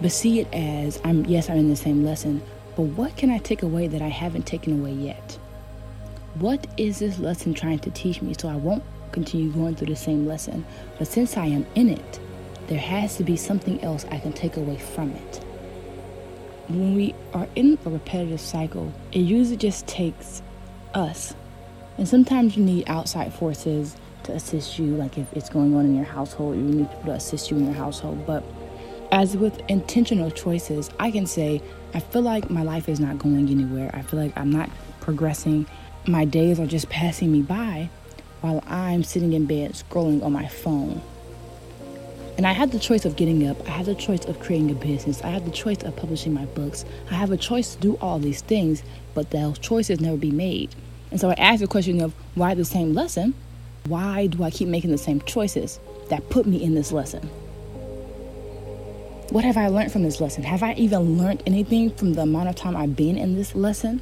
but 0.00 0.12
see 0.12 0.40
it 0.40 0.48
as 0.52 1.00
I'm 1.04 1.24
yes, 1.26 1.48
I'm 1.48 1.58
in 1.58 1.68
the 1.68 1.76
same 1.76 2.04
lesson, 2.04 2.42
but 2.76 2.82
what 2.82 3.16
can 3.16 3.30
I 3.30 3.38
take 3.38 3.62
away 3.62 3.88
that 3.88 4.02
I 4.02 4.08
haven't 4.08 4.46
taken 4.46 4.80
away 4.80 4.92
yet? 4.92 5.38
What 6.34 6.66
is 6.76 6.98
this 6.98 7.18
lesson 7.18 7.54
trying 7.54 7.80
to 7.80 7.90
teach 7.90 8.22
me 8.22 8.34
so 8.38 8.48
I 8.48 8.56
won't 8.56 8.84
continue 9.12 9.50
going 9.50 9.74
through 9.74 9.88
the 9.88 9.96
same 9.96 10.26
lesson? 10.26 10.64
But 10.98 11.08
since 11.08 11.36
I 11.36 11.46
am 11.46 11.66
in 11.74 11.88
it, 11.88 12.20
there 12.68 12.78
has 12.78 13.16
to 13.16 13.24
be 13.24 13.36
something 13.36 13.82
else 13.82 14.04
I 14.10 14.18
can 14.18 14.32
take 14.32 14.56
away 14.56 14.76
from 14.76 15.10
it. 15.10 15.36
When 16.68 16.94
we 16.94 17.14
are 17.32 17.48
in 17.56 17.78
a 17.84 17.90
repetitive 17.90 18.40
cycle, 18.40 18.92
it 19.10 19.20
usually 19.20 19.56
just 19.56 19.86
takes 19.86 20.42
us. 20.94 21.34
And 21.96 22.06
sometimes 22.06 22.56
you 22.56 22.64
need 22.64 22.88
outside 22.88 23.32
forces 23.32 23.96
to 24.24 24.32
assist 24.32 24.78
you, 24.78 24.94
like 24.96 25.16
if 25.16 25.32
it's 25.32 25.48
going 25.48 25.74
on 25.74 25.86
in 25.86 25.96
your 25.96 26.04
household, 26.04 26.56
you 26.56 26.62
need 26.62 26.90
people 26.90 27.06
to 27.06 27.12
assist 27.12 27.50
you 27.50 27.56
in 27.56 27.64
your 27.64 27.74
household. 27.74 28.26
But 28.26 28.44
as 29.10 29.34
with 29.34 29.58
intentional 29.68 30.30
choices, 30.30 30.90
I 31.00 31.10
can 31.10 31.26
say, 31.26 31.62
I 31.94 32.00
feel 32.00 32.22
like 32.22 32.50
my 32.50 32.62
life 32.62 32.88
is 32.88 33.00
not 33.00 33.18
going 33.18 33.48
anywhere. 33.48 33.90
I 33.94 34.02
feel 34.02 34.20
like 34.20 34.36
I'm 34.36 34.50
not 34.50 34.68
progressing. 35.00 35.66
My 36.06 36.26
days 36.26 36.60
are 36.60 36.66
just 36.66 36.90
passing 36.90 37.32
me 37.32 37.40
by 37.40 37.88
while 38.42 38.62
I'm 38.66 39.02
sitting 39.04 39.32
in 39.32 39.46
bed 39.46 39.72
scrolling 39.72 40.22
on 40.22 40.32
my 40.32 40.46
phone. 40.46 41.00
And 42.38 42.46
I 42.46 42.52
had 42.52 42.70
the 42.70 42.78
choice 42.78 43.04
of 43.04 43.16
getting 43.16 43.48
up. 43.48 43.68
I 43.68 43.72
had 43.72 43.86
the 43.86 43.96
choice 43.96 44.24
of 44.26 44.38
creating 44.38 44.70
a 44.70 44.74
business. 44.74 45.22
I 45.22 45.28
had 45.30 45.44
the 45.44 45.50
choice 45.50 45.82
of 45.82 45.96
publishing 45.96 46.32
my 46.32 46.44
books. 46.44 46.84
I 47.10 47.14
have 47.14 47.32
a 47.32 47.36
choice 47.36 47.74
to 47.74 47.80
do 47.80 47.94
all 47.96 48.20
these 48.20 48.42
things, 48.42 48.84
but 49.12 49.32
those 49.32 49.58
choices 49.58 50.00
never 50.00 50.16
be 50.16 50.30
made. 50.30 50.72
And 51.10 51.20
so 51.20 51.30
I 51.30 51.34
asked 51.34 51.62
the 51.62 51.66
question 51.66 52.00
of 52.00 52.14
why 52.36 52.54
the 52.54 52.64
same 52.64 52.94
lesson? 52.94 53.34
Why 53.86 54.28
do 54.28 54.44
I 54.44 54.50
keep 54.50 54.68
making 54.68 54.92
the 54.92 54.98
same 54.98 55.20
choices 55.22 55.80
that 56.10 56.30
put 56.30 56.46
me 56.46 56.62
in 56.62 56.76
this 56.76 56.92
lesson? 56.92 57.28
What 59.30 59.44
have 59.44 59.56
I 59.56 59.66
learned 59.66 59.90
from 59.90 60.04
this 60.04 60.20
lesson? 60.20 60.44
Have 60.44 60.62
I 60.62 60.74
even 60.74 61.18
learned 61.18 61.42
anything 61.44 61.90
from 61.90 62.12
the 62.12 62.22
amount 62.22 62.50
of 62.50 62.54
time 62.54 62.76
I've 62.76 62.94
been 62.94 63.18
in 63.18 63.34
this 63.34 63.56
lesson? 63.56 64.00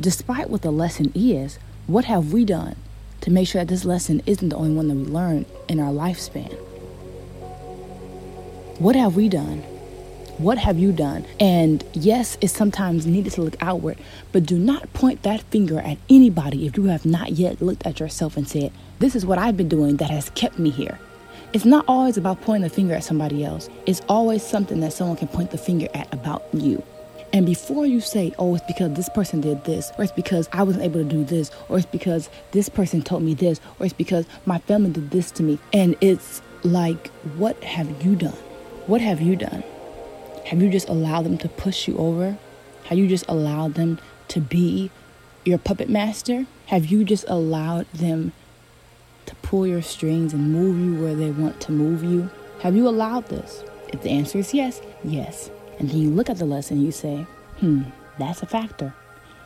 Despite 0.00 0.50
what 0.50 0.62
the 0.62 0.72
lesson 0.72 1.12
is, 1.14 1.60
what 1.86 2.06
have 2.06 2.32
we 2.32 2.44
done 2.44 2.74
to 3.20 3.30
make 3.30 3.46
sure 3.46 3.60
that 3.60 3.68
this 3.68 3.84
lesson 3.84 4.22
isn't 4.26 4.48
the 4.48 4.56
only 4.56 4.74
one 4.74 4.88
that 4.88 4.96
we 4.96 5.04
learn 5.04 5.46
in 5.68 5.78
our 5.78 5.92
lifespan? 5.92 6.58
What 8.78 8.94
have 8.94 9.16
we 9.16 9.30
done? 9.30 9.60
What 10.36 10.58
have 10.58 10.78
you 10.78 10.92
done? 10.92 11.24
And 11.40 11.82
yes, 11.94 12.36
it's 12.42 12.52
sometimes 12.52 13.06
needed 13.06 13.32
to 13.32 13.40
look 13.40 13.56
outward, 13.62 13.96
but 14.32 14.44
do 14.44 14.58
not 14.58 14.92
point 14.92 15.22
that 15.22 15.40
finger 15.40 15.78
at 15.80 15.96
anybody 16.10 16.66
if 16.66 16.76
you 16.76 16.84
have 16.84 17.06
not 17.06 17.32
yet 17.32 17.62
looked 17.62 17.86
at 17.86 18.00
yourself 18.00 18.36
and 18.36 18.46
said, 18.46 18.70
This 18.98 19.16
is 19.16 19.24
what 19.24 19.38
I've 19.38 19.56
been 19.56 19.70
doing 19.70 19.96
that 19.96 20.10
has 20.10 20.28
kept 20.30 20.58
me 20.58 20.68
here. 20.68 20.98
It's 21.54 21.64
not 21.64 21.86
always 21.88 22.18
about 22.18 22.42
pointing 22.42 22.64
the 22.64 22.68
finger 22.68 22.92
at 22.92 23.04
somebody 23.04 23.46
else, 23.46 23.70
it's 23.86 24.02
always 24.10 24.42
something 24.42 24.80
that 24.80 24.92
someone 24.92 25.16
can 25.16 25.28
point 25.28 25.52
the 25.52 25.58
finger 25.58 25.88
at 25.94 26.12
about 26.12 26.44
you. 26.52 26.82
And 27.32 27.46
before 27.46 27.86
you 27.86 28.02
say, 28.02 28.34
oh, 28.38 28.56
it's 28.56 28.66
because 28.66 28.92
this 28.92 29.08
person 29.08 29.40
did 29.40 29.64
this, 29.64 29.90
or 29.96 30.04
it's 30.04 30.12
because 30.12 30.50
I 30.52 30.64
wasn't 30.64 30.84
able 30.84 31.02
to 31.02 31.08
do 31.08 31.24
this, 31.24 31.50
or 31.70 31.78
it's 31.78 31.86
because 31.86 32.28
this 32.50 32.68
person 32.68 33.00
told 33.00 33.22
me 33.22 33.32
this, 33.32 33.58
or 33.78 33.86
it's 33.86 33.94
because 33.94 34.26
my 34.44 34.58
family 34.58 34.90
did 34.90 35.12
this 35.12 35.30
to 35.32 35.42
me, 35.42 35.58
and 35.72 35.96
it's 36.02 36.42
like, 36.62 37.08
what 37.38 37.64
have 37.64 38.04
you 38.04 38.16
done? 38.16 38.36
What 38.86 39.00
have 39.00 39.20
you 39.20 39.34
done? 39.34 39.64
Have 40.44 40.62
you 40.62 40.70
just 40.70 40.88
allowed 40.88 41.24
them 41.24 41.38
to 41.38 41.48
push 41.48 41.88
you 41.88 41.98
over? 41.98 42.38
Have 42.84 42.96
you 42.96 43.08
just 43.08 43.24
allowed 43.28 43.74
them 43.74 43.98
to 44.28 44.40
be 44.40 44.92
your 45.44 45.58
puppet 45.58 45.88
master? 45.88 46.46
Have 46.66 46.86
you 46.86 47.02
just 47.02 47.24
allowed 47.26 47.90
them 47.92 48.32
to 49.26 49.34
pull 49.36 49.66
your 49.66 49.82
strings 49.82 50.32
and 50.32 50.52
move 50.52 50.78
you 50.78 51.02
where 51.02 51.16
they 51.16 51.32
want 51.32 51.60
to 51.62 51.72
move 51.72 52.04
you? 52.04 52.30
Have 52.60 52.76
you 52.76 52.86
allowed 52.86 53.26
this? 53.26 53.64
If 53.88 54.02
the 54.02 54.10
answer 54.10 54.38
is 54.38 54.54
yes, 54.54 54.80
yes. 55.02 55.50
And 55.80 55.90
then 55.90 55.98
you 55.98 56.10
look 56.10 56.30
at 56.30 56.38
the 56.38 56.44
lesson 56.44 56.80
you 56.80 56.92
say, 56.92 57.26
hmm, 57.58 57.82
that's 58.20 58.42
a 58.42 58.46
factor. 58.46 58.94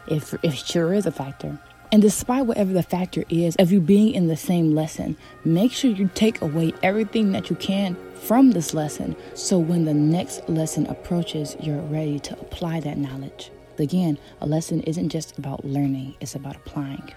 If, 0.06 0.35
if 0.44 0.52
it 0.52 0.66
sure 0.66 0.92
is 0.92 1.06
a 1.06 1.12
factor. 1.12 1.59
And 1.92 2.00
despite 2.02 2.47
whatever 2.47 2.73
the 2.73 2.85
factor 2.85 3.25
is 3.28 3.56
of 3.56 3.73
you 3.73 3.80
being 3.80 4.14
in 4.14 4.28
the 4.28 4.37
same 4.37 4.75
lesson, 4.75 5.16
make 5.44 5.73
sure 5.73 5.90
you 5.90 6.09
take 6.14 6.40
away 6.40 6.73
everything 6.85 7.32
that 7.32 7.50
you 7.50 7.56
can 7.56 7.97
from 8.14 8.52
this 8.52 8.75
lesson 8.75 9.16
so 9.35 9.59
when 9.59 9.87
the 9.87 9.94
next 9.94 10.49
lesson 10.49 10.87
approaches, 10.87 11.56
you're 11.59 11.80
ready 11.80 12.20
to 12.20 12.35
apply 12.35 12.78
that 12.80 12.97
knowledge. 12.97 13.50
Again, 13.78 14.18
a 14.40 14.47
lesson 14.47 14.82
isn't 14.82 15.09
just 15.09 15.37
about 15.38 15.64
learning, 15.64 16.14
it's 16.20 16.35
about 16.35 16.54
applying. 16.54 17.12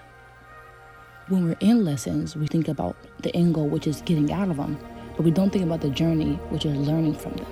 When 1.28 1.44
we're 1.44 1.56
in 1.60 1.84
lessons, 1.84 2.34
we 2.34 2.46
think 2.46 2.68
about 2.68 2.96
the 3.20 3.34
end 3.36 3.54
goal, 3.54 3.68
which 3.68 3.86
is 3.86 4.00
getting 4.02 4.32
out 4.32 4.48
of 4.48 4.56
them. 4.56 4.78
but 5.16 5.24
we 5.24 5.30
don't 5.30 5.50
think 5.50 5.64
about 5.64 5.82
the 5.82 5.90
journey, 5.90 6.34
which 6.48 6.66
is 6.66 6.76
learning 6.76 7.14
from 7.14 7.34
them. 7.34 7.46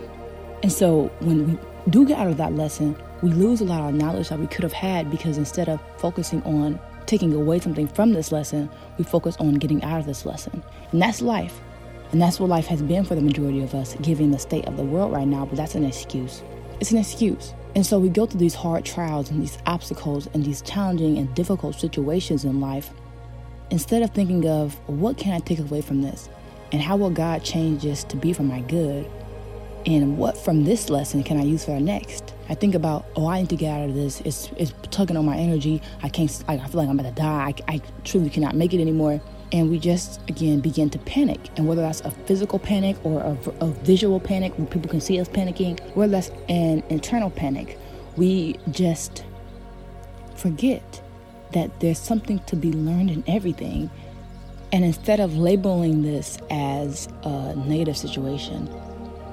And 0.62 0.72
so 0.72 1.12
when 1.20 1.46
we 1.46 1.58
do 1.90 2.04
get 2.04 2.18
out 2.18 2.26
of 2.26 2.36
that 2.38 2.54
lesson, 2.54 2.96
we 3.22 3.30
lose 3.30 3.60
a 3.60 3.64
lot 3.64 3.88
of 3.88 3.94
knowledge 3.94 4.30
that 4.30 4.38
we 4.38 4.46
could 4.48 4.64
have 4.64 4.72
had 4.72 5.10
because 5.10 5.38
instead 5.38 5.68
of 5.68 5.80
focusing 5.98 6.42
on 6.42 6.80
taking 7.06 7.34
away 7.34 7.58
something 7.60 7.88
from 7.88 8.12
this 8.12 8.32
lesson, 8.32 8.70
we 8.98 9.04
focus 9.04 9.36
on 9.38 9.54
getting 9.54 9.82
out 9.84 10.00
of 10.00 10.06
this 10.06 10.24
lesson. 10.26 10.62
And 10.90 11.00
that's 11.02 11.22
life. 11.22 11.60
And 12.12 12.20
that's 12.20 12.38
what 12.38 12.50
life 12.50 12.66
has 12.66 12.82
been 12.82 13.04
for 13.04 13.14
the 13.14 13.22
majority 13.22 13.62
of 13.62 13.74
us, 13.74 13.94
given 14.02 14.30
the 14.30 14.38
state 14.38 14.66
of 14.66 14.76
the 14.76 14.84
world 14.84 15.12
right 15.12 15.26
now, 15.26 15.46
but 15.46 15.56
that's 15.56 15.74
an 15.74 15.84
excuse. 15.84 16.42
It's 16.80 16.90
an 16.90 16.98
excuse. 16.98 17.54
And 17.74 17.86
so 17.86 17.98
we 17.98 18.10
go 18.10 18.26
through 18.26 18.40
these 18.40 18.54
hard 18.54 18.84
trials 18.84 19.30
and 19.30 19.40
these 19.40 19.56
obstacles 19.64 20.28
and 20.34 20.44
these 20.44 20.60
challenging 20.60 21.16
and 21.16 21.34
difficult 21.34 21.74
situations 21.80 22.44
in 22.44 22.60
life. 22.60 22.90
Instead 23.70 24.02
of 24.02 24.10
thinking 24.10 24.46
of 24.46 24.74
what 24.88 25.16
can 25.16 25.32
I 25.32 25.38
take 25.38 25.58
away 25.58 25.80
from 25.80 26.02
this 26.02 26.28
and 26.70 26.82
how 26.82 26.96
will 26.96 27.10
God 27.10 27.42
change 27.42 27.82
this 27.82 28.04
to 28.04 28.16
be 28.16 28.34
for 28.34 28.42
my 28.42 28.60
good 28.60 29.10
and 29.86 30.18
what 30.18 30.36
from 30.36 30.64
this 30.64 30.90
lesson 30.90 31.22
can 31.22 31.38
I 31.38 31.44
use 31.44 31.64
for 31.64 31.72
the 31.72 31.80
next? 31.80 32.31
I 32.52 32.54
think 32.54 32.74
about, 32.74 33.06
oh, 33.16 33.28
I 33.28 33.40
need 33.40 33.48
to 33.48 33.56
get 33.56 33.70
out 33.80 33.88
of 33.88 33.94
this. 33.94 34.20
It's, 34.26 34.50
it's 34.58 34.74
tugging 34.90 35.16
on 35.16 35.24
my 35.24 35.38
energy. 35.38 35.80
I 36.02 36.10
can't, 36.10 36.30
I 36.46 36.58
feel 36.58 36.80
like 36.80 36.88
I'm 36.90 37.00
about 37.00 37.08
to 37.08 37.22
die. 37.22 37.54
I, 37.66 37.76
I 37.76 37.80
truly 38.04 38.28
cannot 38.28 38.54
make 38.54 38.74
it 38.74 38.80
anymore 38.82 39.22
and 39.52 39.70
we 39.70 39.78
just 39.78 40.20
again 40.28 40.60
begin 40.60 40.90
to 40.90 40.98
panic 40.98 41.40
and 41.56 41.66
whether 41.66 41.80
that's 41.80 42.02
a 42.02 42.10
physical 42.10 42.58
panic 42.58 42.96
or 43.04 43.20
a, 43.20 43.64
a, 43.64 43.70
visual 43.84 44.18
panic 44.18 44.56
where 44.58 44.66
people 44.66 44.90
can 44.90 45.00
see 45.00 45.20
us 45.20 45.28
panicking 45.28 45.78
whether 45.94 46.12
that's 46.12 46.30
an 46.48 46.82
internal 46.88 47.30
panic 47.30 47.78
we 48.16 48.56
just 48.70 49.24
forget 50.36 51.02
that 51.52 51.80
there's 51.80 51.98
something 51.98 52.38
to 52.40 52.56
be 52.56 52.72
learned 52.72 53.10
in 53.10 53.22
everything 53.26 53.90
and 54.72 54.86
instead 54.86 55.20
of 55.20 55.36
labeling 55.36 56.02
this 56.02 56.38
as 56.50 57.08
a 57.24 57.54
negative 57.56 57.96
situation 57.96 58.66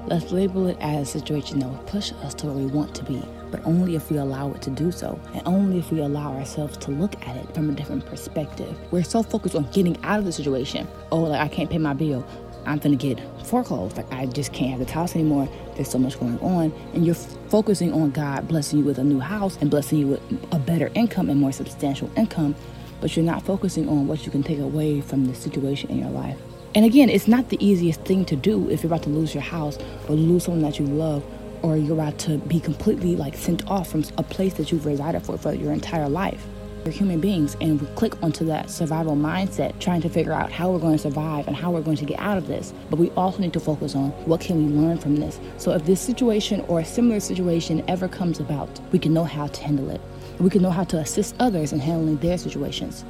let's 0.08 0.32
label 0.32 0.68
it 0.68 0.78
as 0.80 1.08
a 1.16 1.20
situation 1.20 1.60
that 1.60 1.68
will 1.68 1.78
push 1.86 2.12
us 2.24 2.34
to 2.36 2.48
where 2.48 2.56
we 2.56 2.66
want 2.66 2.96
to 2.96 3.04
be 3.04 3.22
but 3.52 3.66
only 3.66 3.96
if 3.96 4.10
we 4.12 4.18
allow 4.18 4.52
it 4.52 4.62
to 4.64 4.70
do 4.70 4.92
so, 4.92 5.20
and 5.34 5.42
only 5.46 5.80
if 5.80 5.92
we 5.92 6.00
allow 6.00 6.34
ourselves 6.34 6.78
to 6.78 6.92
look 6.92 7.16
at 7.28 7.36
it 7.36 7.54
from 7.54 7.70
a 7.70 7.74
different 7.74 8.06
perspective. 8.06 8.78
We're 8.92 9.04
so 9.04 9.24
focused 9.24 9.56
on 9.56 9.70
getting 9.72 9.98
out 10.04 10.20
of 10.20 10.26
the 10.26 10.32
situation. 10.32 10.88
Oh, 11.12 11.22
like 11.22 11.42
I 11.42 11.48
can't 11.48 11.70
pay 11.70 11.78
my 11.78 11.94
bill. 11.94 12.26
I'm 12.66 12.78
gonna 12.78 12.96
get 12.96 13.20
foreclosed. 13.46 13.98
Like 13.98 14.12
I 14.12 14.26
just 14.28 14.54
can't 14.54 14.72
have 14.72 14.86
the 14.86 14.94
house 14.94 15.16
anymore. 15.16 15.50
There's 15.76 15.90
so 15.90 15.98
much 15.98 16.20
going 16.20 16.40
on, 16.40 16.72
and 16.94 17.06
you're 17.06 17.16
focusing 17.16 17.94
on 17.94 18.12
God 18.12 18.48
blessing 18.48 18.80
you 18.80 18.86
with 18.86 19.00
a 19.00 19.04
new 19.04 19.20
house 19.20 19.58
and 19.62 19.72
blessing 19.72 20.00
you 20.00 20.08
with 20.08 20.22
a 20.52 20.60
better 20.60 20.92
income 20.94 21.30
and 21.30 21.40
more 21.40 21.52
substantial 21.52 22.12
income, 22.16 22.56
but 23.02 23.16
you're 23.16 23.26
not 23.26 23.44
focusing 23.44 23.88
on 23.90 24.08
what 24.08 24.26
you 24.26 24.32
can 24.32 24.44
take 24.44 24.60
away 24.60 25.02
from 25.02 25.26
the 25.26 25.34
situation 25.34 25.90
in 25.90 26.00
your 26.00 26.10
life. 26.10 26.38
And 26.76 26.86
again, 26.86 27.10
it's 27.10 27.28
not 27.28 27.50
the 27.50 27.58
easiest 27.66 28.02
thing 28.02 28.26
to 28.26 28.36
do 28.36 28.70
if 28.70 28.84
you're 28.84 28.92
about 28.94 29.04
to 29.04 29.10
lose 29.10 29.34
your 29.34 29.42
house 29.42 29.80
or 30.08 30.16
lose 30.16 30.44
someone 30.44 30.62
that 30.62 30.78
you 30.78 30.86
love 30.86 31.24
or 31.64 31.78
you're 31.78 31.94
about 31.94 32.20
to 32.20 32.38
be 32.38 32.60
completely 32.60 33.16
like 33.16 33.36
sent 33.36 33.68
off 33.68 33.90
from 33.90 34.04
a 34.18 34.24
place 34.24 34.54
that 34.54 34.72
you've 34.72 34.86
resided 34.86 35.24
for 35.24 35.38
for 35.38 35.52
your 35.54 35.74
entire 35.74 36.08
life. 36.08 36.46
We're 36.86 36.92
human 36.92 37.20
beings 37.20 37.58
and 37.60 37.82
we 37.82 37.88
click 37.96 38.22
onto 38.24 38.46
that 38.46 38.70
survival 38.70 39.16
mindset 39.16 39.80
trying 39.80 40.02
to 40.02 40.10
figure 40.10 40.32
out 40.32 40.52
how 40.52 40.72
we're 40.72 40.80
going 40.80 40.96
to 40.96 41.02
survive 41.02 41.48
and 41.48 41.56
how 41.56 41.72
we're 41.72 41.82
going 41.82 41.98
to 41.98 42.06
get 42.06 42.20
out 42.20 42.38
of 42.38 42.48
this. 42.48 42.72
But 42.92 43.00
we 43.00 43.10
also 43.12 43.40
need 43.40 43.54
to 43.54 43.60
focus 43.60 43.96
on 43.96 44.12
what 44.26 44.40
can 44.40 44.64
we 44.64 44.72
learn 44.72 45.00
from 45.00 45.16
this. 45.16 45.40
So 45.58 45.72
if 45.72 45.86
this 45.86 46.00
situation 46.00 46.62
or 46.68 46.80
a 46.80 46.86
similar 46.86 47.20
situation 47.20 47.84
ever 47.88 48.08
comes 48.08 48.40
about, 48.40 48.80
we 48.92 49.00
can 49.00 49.12
know 49.12 49.26
how 49.26 49.48
to 49.48 49.62
handle 49.64 49.90
it. 49.90 50.00
We 50.40 50.52
can 50.52 50.62
know 50.62 50.72
how 50.72 50.86
to 50.86 50.98
assist 51.00 51.36
others 51.40 51.74
in 51.74 51.80
handling 51.80 52.18
their 52.18 52.38
situations. 52.38 53.04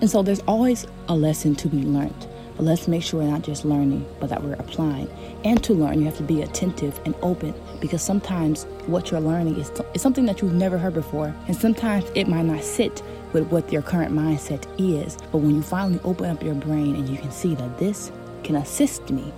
And 0.00 0.08
so 0.08 0.22
there's 0.22 0.40
always 0.40 0.86
a 1.08 1.16
lesson 1.16 1.54
to 1.56 1.68
be 1.68 1.82
learned. 1.82 2.26
But 2.56 2.64
let's 2.64 2.88
make 2.88 3.02
sure 3.02 3.20
we're 3.20 3.30
not 3.30 3.42
just 3.42 3.64
learning, 3.64 4.06
but 4.18 4.30
that 4.30 4.42
we're 4.42 4.54
applying. 4.54 5.08
And 5.44 5.62
to 5.64 5.74
learn, 5.74 6.00
you 6.00 6.04
have 6.06 6.16
to 6.16 6.22
be 6.22 6.42
attentive 6.42 7.00
and 7.04 7.14
open 7.22 7.54
because 7.80 8.02
sometimes 8.02 8.64
what 8.86 9.10
you're 9.10 9.20
learning 9.20 9.58
is, 9.58 9.70
is 9.94 10.02
something 10.02 10.26
that 10.26 10.42
you've 10.42 10.54
never 10.54 10.76
heard 10.76 10.94
before. 10.94 11.34
And 11.46 11.56
sometimes 11.56 12.04
it 12.14 12.26
might 12.26 12.46
not 12.46 12.64
sit 12.64 13.02
with 13.32 13.48
what 13.52 13.72
your 13.72 13.82
current 13.82 14.12
mindset 14.12 14.66
is. 14.78 15.16
But 15.30 15.38
when 15.38 15.54
you 15.54 15.62
finally 15.62 16.00
open 16.04 16.26
up 16.26 16.42
your 16.42 16.54
brain 16.54 16.96
and 16.96 17.08
you 17.08 17.18
can 17.18 17.30
see 17.30 17.54
that 17.54 17.78
this 17.78 18.10
can 18.42 18.56
assist 18.56 19.10
me, 19.10 19.32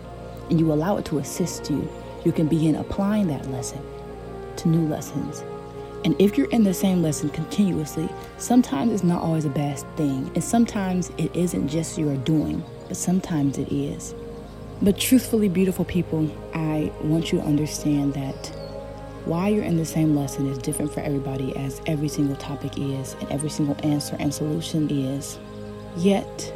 and 0.48 0.58
you 0.58 0.72
allow 0.72 0.96
it 0.96 1.04
to 1.06 1.18
assist 1.18 1.70
you, 1.70 1.88
you 2.24 2.32
can 2.32 2.48
begin 2.48 2.74
applying 2.76 3.28
that 3.28 3.48
lesson 3.50 3.80
to 4.56 4.68
new 4.68 4.86
lessons. 4.88 5.44
And 6.04 6.14
if 6.20 6.38
you're 6.38 6.50
in 6.50 6.64
the 6.64 6.74
same 6.74 7.02
lesson 7.02 7.30
continuously, 7.30 8.08
sometimes 8.38 8.92
it's 8.92 9.04
not 9.04 9.22
always 9.22 9.44
a 9.44 9.50
bad 9.50 9.78
thing. 9.96 10.30
And 10.34 10.42
sometimes 10.42 11.10
it 11.18 11.34
isn't 11.36 11.68
just 11.68 11.98
your 11.98 12.16
doing 12.16 12.64
but 12.90 12.96
sometimes 12.96 13.56
it 13.56 13.72
is. 13.72 14.16
But 14.82 14.98
truthfully, 14.98 15.48
beautiful 15.48 15.84
people, 15.84 16.28
I 16.54 16.90
want 17.04 17.30
you 17.30 17.38
to 17.38 17.46
understand 17.46 18.14
that 18.14 18.46
why 19.26 19.46
you're 19.46 19.62
in 19.62 19.76
the 19.76 19.84
same 19.84 20.16
lesson 20.16 20.48
is 20.48 20.58
different 20.58 20.92
for 20.92 20.98
everybody, 20.98 21.54
as 21.56 21.80
every 21.86 22.08
single 22.08 22.34
topic 22.34 22.76
is, 22.76 23.14
and 23.20 23.30
every 23.30 23.48
single 23.48 23.76
answer 23.84 24.16
and 24.18 24.34
solution 24.34 24.90
is. 24.90 25.38
Yet, 25.98 26.52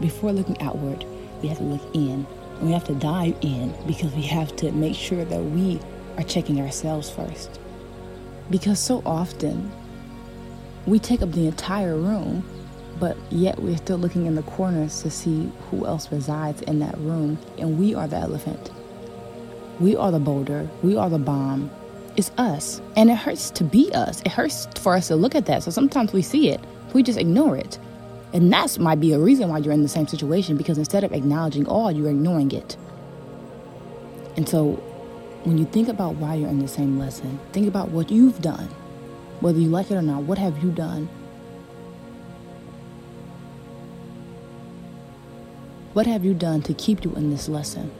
before 0.00 0.32
looking 0.32 0.58
outward, 0.62 1.04
we 1.42 1.48
have 1.48 1.58
to 1.58 1.64
look 1.64 1.94
in. 1.94 2.26
And 2.58 2.62
we 2.62 2.72
have 2.72 2.84
to 2.84 2.94
dive 2.94 3.36
in 3.42 3.74
because 3.86 4.14
we 4.14 4.22
have 4.22 4.56
to 4.56 4.72
make 4.72 4.96
sure 4.96 5.26
that 5.26 5.42
we 5.42 5.78
are 6.16 6.22
checking 6.22 6.58
ourselves 6.62 7.10
first. 7.10 7.60
Because 8.50 8.78
so 8.78 9.02
often, 9.04 9.70
we 10.86 10.98
take 10.98 11.22
up 11.22 11.32
the 11.32 11.46
entire 11.46 11.96
room 11.96 12.44
but 12.98 13.16
yet 13.30 13.58
we're 13.60 13.76
still 13.76 13.98
looking 13.98 14.26
in 14.26 14.34
the 14.34 14.42
corners 14.42 15.02
to 15.02 15.10
see 15.10 15.50
who 15.70 15.86
else 15.86 16.10
resides 16.10 16.62
in 16.62 16.78
that 16.80 16.96
room, 16.98 17.38
and 17.58 17.78
we 17.78 17.94
are 17.94 18.08
the 18.08 18.16
elephant. 18.16 18.70
We 19.80 19.94
are 19.96 20.10
the 20.10 20.18
boulder, 20.18 20.68
we 20.82 20.96
are 20.96 21.10
the 21.10 21.18
bomb. 21.18 21.70
It's 22.16 22.30
us. 22.38 22.80
And 22.96 23.10
it 23.10 23.16
hurts 23.16 23.50
to 23.50 23.64
be 23.64 23.92
us. 23.92 24.22
It 24.22 24.32
hurts 24.32 24.66
for 24.76 24.94
us 24.94 25.08
to 25.08 25.16
look 25.16 25.34
at 25.34 25.44
that. 25.46 25.62
So 25.62 25.70
sometimes 25.70 26.14
we 26.14 26.22
see 26.22 26.48
it, 26.48 26.60
we 26.94 27.02
just 27.02 27.18
ignore 27.18 27.56
it. 27.56 27.78
And 28.32 28.50
that 28.52 28.78
might 28.78 29.00
be 29.00 29.12
a 29.12 29.18
reason 29.18 29.50
why 29.50 29.58
you're 29.58 29.74
in 29.74 29.82
the 29.82 29.88
same 29.88 30.06
situation 30.06 30.56
because 30.56 30.78
instead 30.78 31.04
of 31.04 31.12
acknowledging 31.12 31.66
all, 31.66 31.92
you're 31.92 32.08
ignoring 32.08 32.52
it. 32.52 32.76
And 34.36 34.48
so 34.48 34.82
when 35.46 35.58
you 35.58 35.64
think 35.64 35.88
about 35.88 36.16
why 36.16 36.34
you're 36.34 36.48
in 36.48 36.58
the 36.58 36.66
same 36.66 36.98
lesson, 36.98 37.38
think 37.52 37.68
about 37.68 37.90
what 37.90 38.10
you've 38.10 38.42
done. 38.42 38.68
Whether 39.38 39.60
you 39.60 39.68
like 39.68 39.92
it 39.92 39.94
or 39.94 40.02
not, 40.02 40.24
what 40.24 40.38
have 40.38 40.62
you 40.62 40.72
done 40.72 41.08
What 45.96 46.06
have 46.06 46.26
you 46.26 46.34
done 46.34 46.60
to 46.64 46.74
keep 46.74 47.06
you 47.06 47.14
in 47.14 47.30
this 47.30 47.48
lesson? 47.48 47.90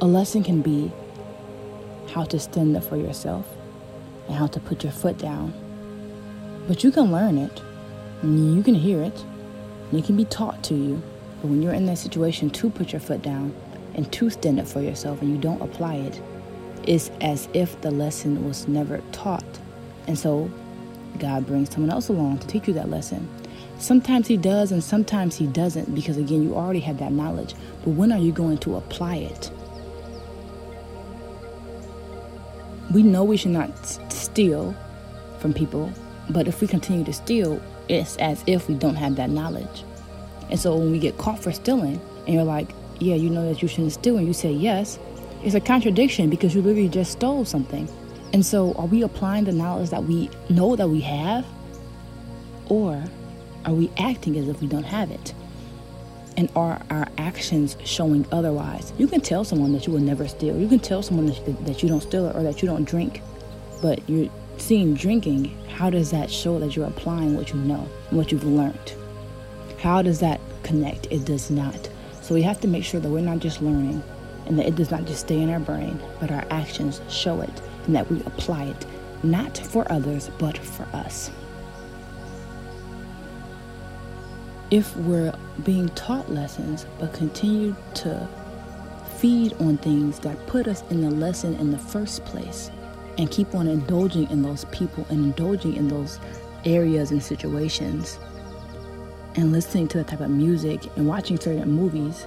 A 0.00 0.06
lesson 0.06 0.44
can 0.44 0.62
be 0.62 0.92
how 2.12 2.22
to 2.26 2.38
stand 2.38 2.76
up 2.76 2.84
for 2.84 2.96
yourself 2.96 3.44
and 4.28 4.36
how 4.36 4.46
to 4.46 4.60
put 4.60 4.84
your 4.84 4.92
foot 4.92 5.18
down. 5.18 5.52
But 6.68 6.84
you 6.84 6.92
can 6.92 7.10
learn 7.10 7.38
it, 7.38 7.60
you 8.22 8.62
can 8.62 8.76
hear 8.76 9.02
it, 9.02 9.24
and 9.90 9.98
it 9.98 10.04
can 10.04 10.16
be 10.16 10.26
taught 10.26 10.62
to 10.64 10.74
you. 10.76 11.02
But 11.40 11.48
when 11.48 11.60
you're 11.60 11.74
in 11.74 11.86
that 11.86 11.98
situation 11.98 12.50
to 12.50 12.70
put 12.70 12.92
your 12.92 13.00
foot 13.00 13.20
down 13.20 13.52
and 13.94 14.10
to 14.12 14.30
stand 14.30 14.60
up 14.60 14.66
for 14.66 14.80
yourself 14.80 15.20
and 15.22 15.30
you 15.30 15.38
don't 15.38 15.60
apply 15.60 15.96
it, 15.96 16.20
it's 16.84 17.10
as 17.20 17.48
if 17.54 17.80
the 17.80 17.90
lesson 17.90 18.46
was 18.46 18.66
never 18.68 19.02
taught. 19.12 19.44
And 20.06 20.18
so 20.18 20.50
God 21.18 21.46
brings 21.46 21.70
someone 21.70 21.90
else 21.90 22.08
along 22.08 22.38
to 22.38 22.46
teach 22.46 22.66
you 22.66 22.74
that 22.74 22.88
lesson. 22.88 23.28
Sometimes 23.78 24.26
he 24.26 24.36
does 24.36 24.72
and 24.72 24.82
sometimes 24.82 25.36
he 25.36 25.46
doesn't 25.46 25.94
because, 25.94 26.16
again, 26.16 26.42
you 26.42 26.54
already 26.54 26.80
have 26.80 26.98
that 26.98 27.12
knowledge. 27.12 27.54
But 27.84 27.90
when 27.90 28.12
are 28.12 28.18
you 28.18 28.32
going 28.32 28.58
to 28.58 28.76
apply 28.76 29.16
it? 29.16 29.50
We 32.92 33.02
know 33.02 33.24
we 33.24 33.36
should 33.36 33.52
not 33.52 33.70
steal 34.12 34.74
from 35.38 35.54
people, 35.54 35.92
but 36.28 36.48
if 36.48 36.60
we 36.60 36.66
continue 36.66 37.04
to 37.04 37.12
steal, 37.12 37.60
it's 37.88 38.16
as 38.16 38.42
if 38.46 38.68
we 38.68 38.74
don't 38.74 38.96
have 38.96 39.16
that 39.16 39.30
knowledge. 39.30 39.84
And 40.50 40.58
so 40.58 40.76
when 40.76 40.90
we 40.90 40.98
get 40.98 41.16
caught 41.16 41.38
for 41.38 41.52
stealing, 41.52 42.00
and 42.26 42.34
you're 42.34 42.44
like, 42.44 42.68
yeah, 43.00 43.14
you 43.14 43.30
know 43.30 43.48
that 43.52 43.62
you 43.62 43.68
shouldn't 43.68 43.92
steal, 43.92 44.18
and 44.18 44.26
you 44.26 44.32
say 44.32 44.52
yes, 44.52 44.98
it's 45.42 45.54
a 45.54 45.60
contradiction 45.60 46.30
because 46.30 46.54
you 46.54 46.62
literally 46.62 46.88
just 46.88 47.12
stole 47.12 47.44
something. 47.44 47.88
And 48.32 48.44
so 48.44 48.74
are 48.74 48.86
we 48.86 49.02
applying 49.02 49.44
the 49.44 49.52
knowledge 49.52 49.90
that 49.90 50.04
we 50.04 50.30
know 50.48 50.76
that 50.76 50.88
we 50.88 51.00
have? 51.00 51.44
Or 52.68 53.02
are 53.64 53.72
we 53.72 53.90
acting 53.98 54.36
as 54.38 54.48
if 54.48 54.60
we 54.60 54.68
don't 54.68 54.84
have 54.84 55.10
it? 55.10 55.34
And 56.36 56.48
are 56.54 56.80
our 56.90 57.08
actions 57.18 57.76
showing 57.84 58.24
otherwise? 58.30 58.92
You 58.98 59.08
can 59.08 59.20
tell 59.20 59.44
someone 59.44 59.72
that 59.72 59.86
you 59.86 59.92
will 59.92 60.00
never 60.00 60.28
steal. 60.28 60.56
You 60.58 60.68
can 60.68 60.78
tell 60.78 61.02
someone 61.02 61.26
that 61.26 61.82
you, 61.82 61.88
don't 61.88 62.02
steal 62.02 62.28
or 62.28 62.42
that 62.42 62.62
you 62.62 62.68
don't 62.68 62.84
drink. 62.84 63.20
But 63.82 64.08
you're 64.08 64.30
seen 64.58 64.94
drinking, 64.94 65.56
how 65.68 65.90
does 65.90 66.10
that 66.12 66.30
show 66.30 66.58
that 66.60 66.76
you're 66.76 66.86
applying 66.86 67.34
what 67.34 67.50
you 67.50 67.56
know 67.56 67.88
and 68.10 68.16
what 68.16 68.30
you've 68.30 68.44
learned? 68.44 68.94
How 69.80 70.02
does 70.02 70.20
that 70.20 70.40
connect? 70.62 71.06
It 71.06 71.24
does 71.24 71.50
not. 71.50 71.89
So 72.30 72.34
we 72.34 72.42
have 72.42 72.60
to 72.60 72.68
make 72.68 72.84
sure 72.84 73.00
that 73.00 73.10
we're 73.10 73.22
not 73.22 73.40
just 73.40 73.60
learning 73.60 74.04
and 74.46 74.56
that 74.56 74.64
it 74.64 74.76
does 74.76 74.92
not 74.92 75.04
just 75.04 75.22
stay 75.22 75.40
in 75.40 75.50
our 75.50 75.58
brain, 75.58 75.98
but 76.20 76.30
our 76.30 76.44
actions 76.48 77.00
show 77.08 77.40
it 77.40 77.50
and 77.86 77.96
that 77.96 78.08
we 78.08 78.20
apply 78.20 78.66
it, 78.66 78.86
not 79.24 79.58
for 79.58 79.90
others, 79.90 80.30
but 80.38 80.56
for 80.56 80.84
us. 80.94 81.32
if 84.70 84.96
we're 84.98 85.34
being 85.64 85.88
taught 85.90 86.30
lessons 86.30 86.86
but 87.00 87.12
continue 87.12 87.74
to 87.92 88.28
feed 89.18 89.52
on 89.54 89.76
things 89.78 90.20
that 90.20 90.46
put 90.46 90.68
us 90.68 90.84
in 90.90 91.00
the 91.00 91.10
lesson 91.10 91.54
in 91.56 91.72
the 91.72 91.78
first 91.78 92.24
place 92.24 92.70
and 93.18 93.32
keep 93.32 93.52
on 93.52 93.66
indulging 93.66 94.30
in 94.30 94.42
those 94.42 94.64
people 94.66 95.04
and 95.10 95.24
indulging 95.24 95.74
in 95.74 95.88
those 95.88 96.20
areas 96.64 97.10
and 97.10 97.20
situations 97.20 98.20
and 99.36 99.52
listening 99.52 99.88
to 99.88 99.98
that 99.98 100.08
type 100.08 100.20
of 100.20 100.30
music 100.30 100.84
and 100.96 101.06
watching 101.06 101.38
certain 101.38 101.70
movies 101.70 102.26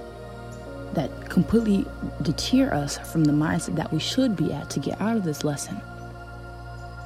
that 0.94 1.10
completely 1.28 1.84
deter 2.22 2.72
us 2.72 2.98
from 3.10 3.24
the 3.24 3.32
mindset 3.32 3.76
that 3.76 3.92
we 3.92 3.98
should 3.98 4.36
be 4.36 4.52
at 4.52 4.70
to 4.70 4.80
get 4.80 5.00
out 5.00 5.16
of 5.16 5.24
this 5.24 5.44
lesson. 5.44 5.80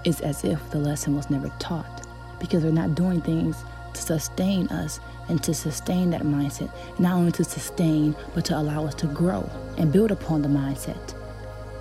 It's 0.04 0.20
as 0.20 0.44
if 0.44 0.70
the 0.70 0.78
lesson 0.78 1.16
was 1.16 1.30
never 1.30 1.50
taught 1.58 2.06
because 2.38 2.64
we're 2.64 2.70
not 2.70 2.94
doing 2.94 3.20
things 3.20 3.56
to 3.94 4.00
sustain 4.00 4.68
us 4.68 5.00
and 5.28 5.42
to 5.42 5.52
sustain 5.52 6.10
that 6.10 6.22
mindset, 6.22 6.70
not 6.98 7.14
only 7.14 7.32
to 7.32 7.44
sustain, 7.44 8.14
but 8.34 8.44
to 8.46 8.56
allow 8.56 8.86
us 8.86 8.94
to 8.96 9.06
grow 9.06 9.48
and 9.76 9.92
build 9.92 10.10
upon 10.10 10.42
the 10.42 10.48
mindset. 10.48 11.14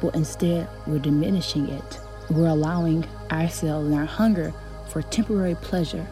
But 0.01 0.15
instead, 0.15 0.67
we're 0.85 0.99
diminishing 0.99 1.69
it. 1.69 1.99
We're 2.29 2.47
allowing 2.47 3.05
ourselves 3.31 3.87
and 3.87 3.95
our 3.95 4.05
hunger 4.05 4.53
for 4.89 5.01
temporary 5.01 5.55
pleasure 5.55 6.05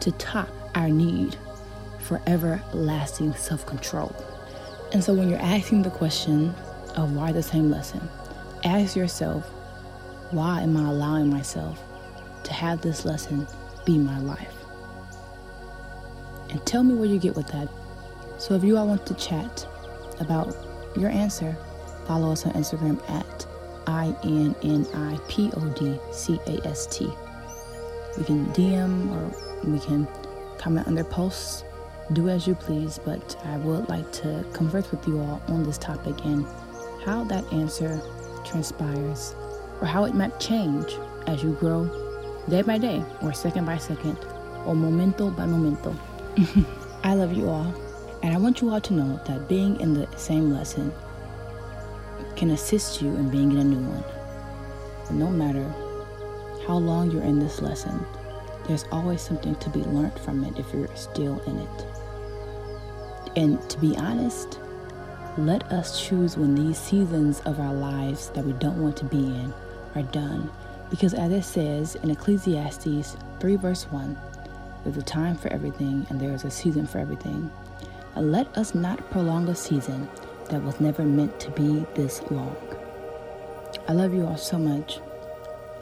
to 0.00 0.12
top 0.12 0.48
our 0.76 0.88
need 0.88 1.36
for 1.98 2.22
everlasting 2.28 3.34
self 3.34 3.66
control. 3.66 4.14
And 4.92 5.02
so, 5.02 5.12
when 5.12 5.28
you're 5.28 5.40
asking 5.40 5.82
the 5.82 5.90
question 5.90 6.54
of 6.94 7.16
why 7.16 7.32
the 7.32 7.42
same 7.42 7.68
lesson, 7.68 8.08
ask 8.64 8.94
yourself, 8.94 9.44
why 10.30 10.60
am 10.60 10.76
I 10.76 10.88
allowing 10.88 11.28
myself 11.28 11.82
to 12.44 12.52
have 12.52 12.80
this 12.80 13.04
lesson 13.04 13.48
be 13.84 13.98
my 13.98 14.20
life? 14.20 14.56
and 16.50 16.64
tell 16.66 16.82
me 16.82 16.94
where 16.94 17.08
you 17.08 17.18
get 17.18 17.36
with 17.36 17.46
that. 17.48 17.68
So 18.38 18.54
if 18.54 18.64
you 18.64 18.76
all 18.76 18.86
want 18.86 19.06
to 19.06 19.14
chat 19.14 19.66
about 20.20 20.56
your 20.96 21.10
answer, 21.10 21.56
follow 22.06 22.32
us 22.32 22.46
on 22.46 22.52
Instagram 22.52 22.98
at 23.10 23.46
I 23.86 24.16
N 24.24 24.54
N 24.62 24.86
I 24.94 25.18
P 25.28 25.50
O 25.54 25.68
D 25.70 25.98
C 26.12 26.40
A 26.46 26.66
S 26.66 26.86
T. 26.86 27.08
We 28.18 28.24
can 28.24 28.46
DM 28.46 29.10
or 29.10 29.68
we 29.68 29.78
can 29.80 30.08
comment 30.58 30.86
on 30.86 30.94
their 30.94 31.04
posts. 31.04 31.64
Do 32.12 32.28
as 32.28 32.46
you 32.46 32.54
please, 32.54 33.00
but 33.04 33.36
I 33.44 33.56
would 33.58 33.88
like 33.88 34.10
to 34.12 34.44
converse 34.52 34.90
with 34.90 35.06
you 35.08 35.18
all 35.20 35.42
on 35.48 35.64
this 35.64 35.78
topic 35.78 36.24
and 36.24 36.46
how 37.04 37.24
that 37.24 37.44
answer 37.52 38.00
transpires 38.44 39.34
or 39.80 39.86
how 39.86 40.04
it 40.04 40.14
might 40.14 40.38
change 40.38 40.96
as 41.26 41.42
you 41.42 41.52
grow 41.54 41.90
day 42.48 42.62
by 42.62 42.78
day 42.78 43.04
or 43.22 43.32
second 43.32 43.64
by 43.64 43.76
second 43.76 44.16
or 44.64 44.74
momento 44.74 45.30
by 45.30 45.46
momento. 45.46 45.94
I 47.02 47.14
love 47.14 47.32
you 47.32 47.48
all, 47.48 47.74
and 48.22 48.34
I 48.34 48.38
want 48.38 48.60
you 48.60 48.70
all 48.70 48.80
to 48.80 48.92
know 48.92 49.20
that 49.26 49.48
being 49.48 49.80
in 49.80 49.94
the 49.94 50.08
same 50.16 50.52
lesson 50.52 50.92
can 52.36 52.50
assist 52.50 53.00
you 53.00 53.08
in 53.08 53.30
being 53.30 53.52
in 53.52 53.58
a 53.58 53.64
new 53.64 53.78
one. 53.78 55.18
no 55.18 55.30
matter 55.30 55.64
how 56.66 56.76
long 56.76 57.10
you're 57.10 57.22
in 57.22 57.38
this 57.38 57.62
lesson, 57.62 58.04
there's 58.66 58.84
always 58.90 59.22
something 59.22 59.54
to 59.56 59.70
be 59.70 59.80
learned 59.80 60.18
from 60.18 60.44
it 60.44 60.58
if 60.58 60.72
you're 60.72 60.94
still 60.96 61.40
in 61.40 61.58
it. 61.58 61.86
And 63.36 63.68
to 63.70 63.78
be 63.78 63.96
honest, 63.96 64.58
let 65.36 65.70
us 65.70 66.06
choose 66.06 66.36
when 66.36 66.54
these 66.54 66.78
seasons 66.78 67.40
of 67.40 67.60
our 67.60 67.74
lives 67.74 68.30
that 68.30 68.44
we 68.44 68.52
don't 68.54 68.82
want 68.82 68.96
to 68.98 69.04
be 69.04 69.18
in 69.18 69.52
are 69.94 70.02
done. 70.02 70.50
Because 70.88 71.14
as 71.14 71.30
it 71.32 71.42
says 71.42 71.96
in 71.96 72.10
Ecclesiastes 72.10 73.16
3, 73.40 73.56
verse 73.56 73.84
1, 73.84 74.16
there's 74.84 74.96
a 74.96 75.02
time 75.02 75.36
for 75.36 75.52
everything, 75.52 76.06
and 76.08 76.20
there 76.20 76.32
is 76.32 76.44
a 76.44 76.50
season 76.50 76.86
for 76.86 76.98
everything. 76.98 77.50
let 78.14 78.56
us 78.56 78.74
not 78.74 79.10
prolong 79.10 79.48
a 79.48 79.54
season 79.54 80.08
that 80.48 80.62
was 80.62 80.80
never 80.80 81.02
meant 81.02 81.38
to 81.40 81.50
be 81.50 81.84
this 81.94 82.22
long. 82.30 82.56
I 83.88 83.92
love 83.92 84.14
you 84.14 84.26
all 84.26 84.38
so 84.38 84.58
much. 84.58 85.00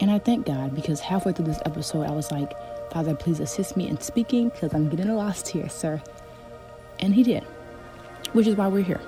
And 0.01 0.11
I 0.11 0.19
thank 0.19 0.47
God 0.47 0.75
because 0.75 1.01
halfway 1.01 1.33
through 1.33 1.45
this 1.45 1.61
episode, 1.65 2.07
I 2.07 2.11
was 2.11 2.33
like, 2.33 2.53
Father, 2.91 3.15
please 3.15 3.41
assist 3.41 3.77
me 3.77 3.89
in 3.89 4.01
speaking 4.01 4.49
because 4.51 4.75
I'm 4.75 4.89
getting 4.89 5.15
lost 5.15 5.49
here, 5.49 5.69
sir. 5.69 6.03
And 7.01 7.15
He 7.15 7.23
did, 7.23 7.43
which 8.33 8.47
is 8.47 8.57
why 8.57 8.69
we're 8.69 8.85
here. 8.85 9.01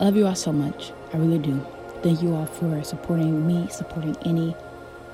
I 0.00 0.04
love 0.04 0.16
you 0.16 0.26
all 0.26 0.34
so 0.34 0.52
much. 0.52 0.92
I 1.12 1.18
really 1.18 1.38
do. 1.38 1.64
Thank 2.02 2.22
you 2.22 2.34
all 2.34 2.46
for 2.46 2.82
supporting 2.84 3.46
me, 3.46 3.68
supporting 3.68 4.14
Inni, 4.16 4.56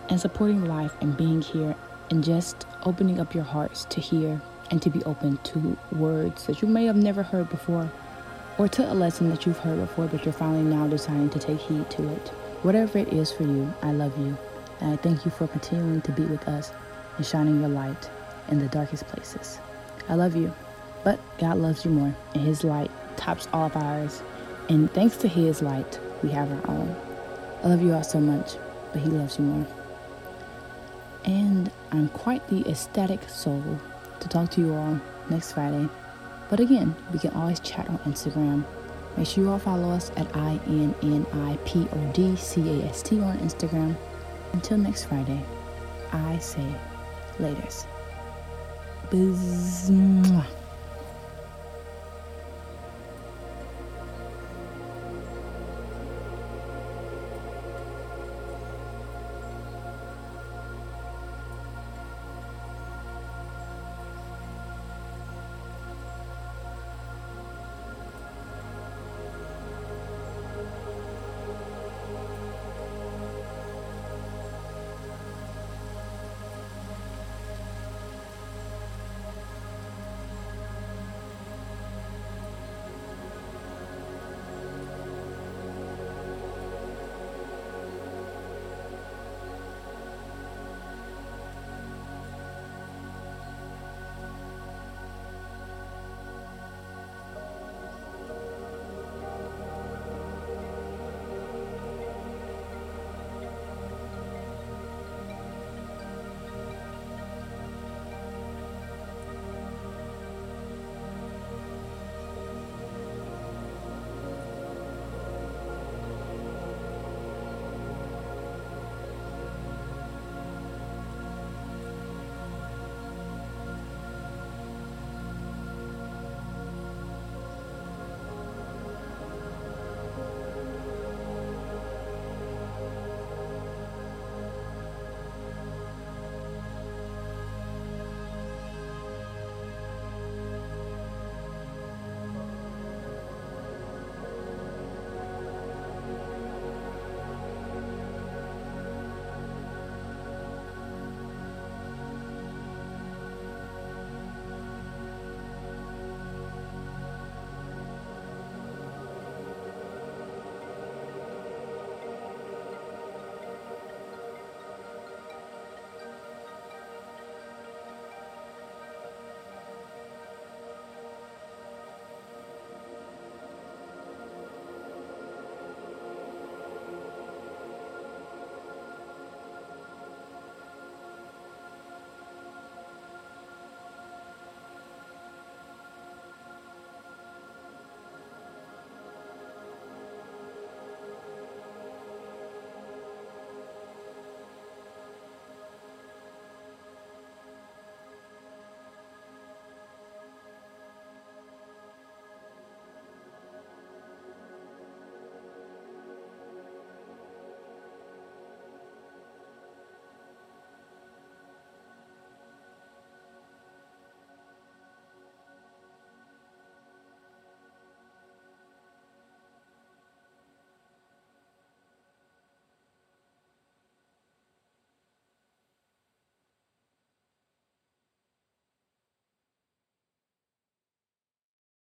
and 0.08 0.20
supporting 0.20 0.64
life 0.64 0.92
and 1.00 1.16
being 1.16 1.40
here 1.40 1.74
and 2.10 2.24
just 2.24 2.66
opening 2.84 3.20
up 3.20 3.34
your 3.34 3.44
hearts 3.44 3.84
to 3.86 4.00
hear 4.00 4.40
and 4.70 4.82
to 4.82 4.90
be 4.90 5.02
open 5.04 5.36
to 5.38 5.76
words 5.92 6.46
that 6.46 6.62
you 6.62 6.68
may 6.68 6.84
have 6.86 6.96
never 6.96 7.22
heard 7.22 7.48
before 7.48 7.90
or 8.58 8.68
to 8.68 8.92
a 8.92 8.94
lesson 8.94 9.30
that 9.30 9.46
you've 9.46 9.58
heard 9.58 9.78
before 9.78 10.06
but 10.06 10.24
you're 10.24 10.32
finally 10.32 10.62
now 10.62 10.86
deciding 10.86 11.30
to 11.30 11.38
take 11.38 11.58
heed 11.58 11.88
to 11.90 12.08
it. 12.08 12.28
Whatever 12.62 12.98
it 12.98 13.12
is 13.12 13.32
for 13.32 13.44
you, 13.44 13.72
I 13.82 13.92
love 13.92 14.16
you. 14.18 14.36
And 14.80 14.92
I 14.92 14.96
thank 14.96 15.24
you 15.24 15.30
for 15.30 15.46
continuing 15.46 16.00
to 16.02 16.12
be 16.12 16.24
with 16.24 16.46
us 16.48 16.72
and 17.16 17.26
shining 17.26 17.60
your 17.60 17.68
light 17.70 18.10
in 18.48 18.58
the 18.58 18.68
darkest 18.68 19.06
places. 19.06 19.58
I 20.08 20.14
love 20.14 20.36
you, 20.36 20.52
but 21.04 21.20
God 21.38 21.58
loves 21.58 21.84
you 21.84 21.90
more, 21.90 22.14
and 22.34 22.42
His 22.42 22.64
light 22.64 22.90
tops 23.16 23.48
all 23.52 23.66
of 23.66 23.76
ours. 23.76 24.22
And 24.68 24.92
thanks 24.92 25.16
to 25.18 25.28
His 25.28 25.62
light, 25.62 25.98
we 26.22 26.30
have 26.30 26.50
our 26.50 26.70
own. 26.70 26.96
I 27.62 27.68
love 27.68 27.82
you 27.82 27.92
all 27.94 28.02
so 28.02 28.20
much, 28.20 28.56
but 28.92 29.02
He 29.02 29.08
loves 29.08 29.38
you 29.38 29.44
more 29.44 29.66
and 31.24 31.70
I'm 31.92 32.08
quite 32.08 32.46
the 32.48 32.68
ecstatic 32.68 33.28
soul 33.28 33.78
to 34.20 34.28
talk 34.28 34.50
to 34.52 34.60
you 34.60 34.74
all 34.74 35.00
next 35.28 35.52
Friday. 35.52 35.88
But 36.48 36.60
again, 36.60 36.94
we 37.12 37.18
can 37.18 37.30
always 37.32 37.60
chat 37.60 37.88
on 37.88 37.98
Instagram. 38.00 38.64
Make 39.16 39.26
sure 39.26 39.44
you 39.44 39.50
all 39.50 39.58
follow 39.58 39.90
us 39.90 40.10
at 40.16 40.34
I 40.36 40.60
N 40.66 40.94
N 41.02 41.26
I 41.32 41.58
P 41.64 41.86
O 41.92 42.12
D 42.12 42.36
C 42.36 42.80
A 42.80 42.84
S 42.86 43.02
T 43.02 43.20
on 43.20 43.38
Instagram. 43.38 43.96
Until 44.52 44.78
next 44.78 45.04
Friday, 45.04 45.44
I 46.12 46.38
say 46.38 46.66
laters. 47.38 47.86
Buzz. 49.10 49.90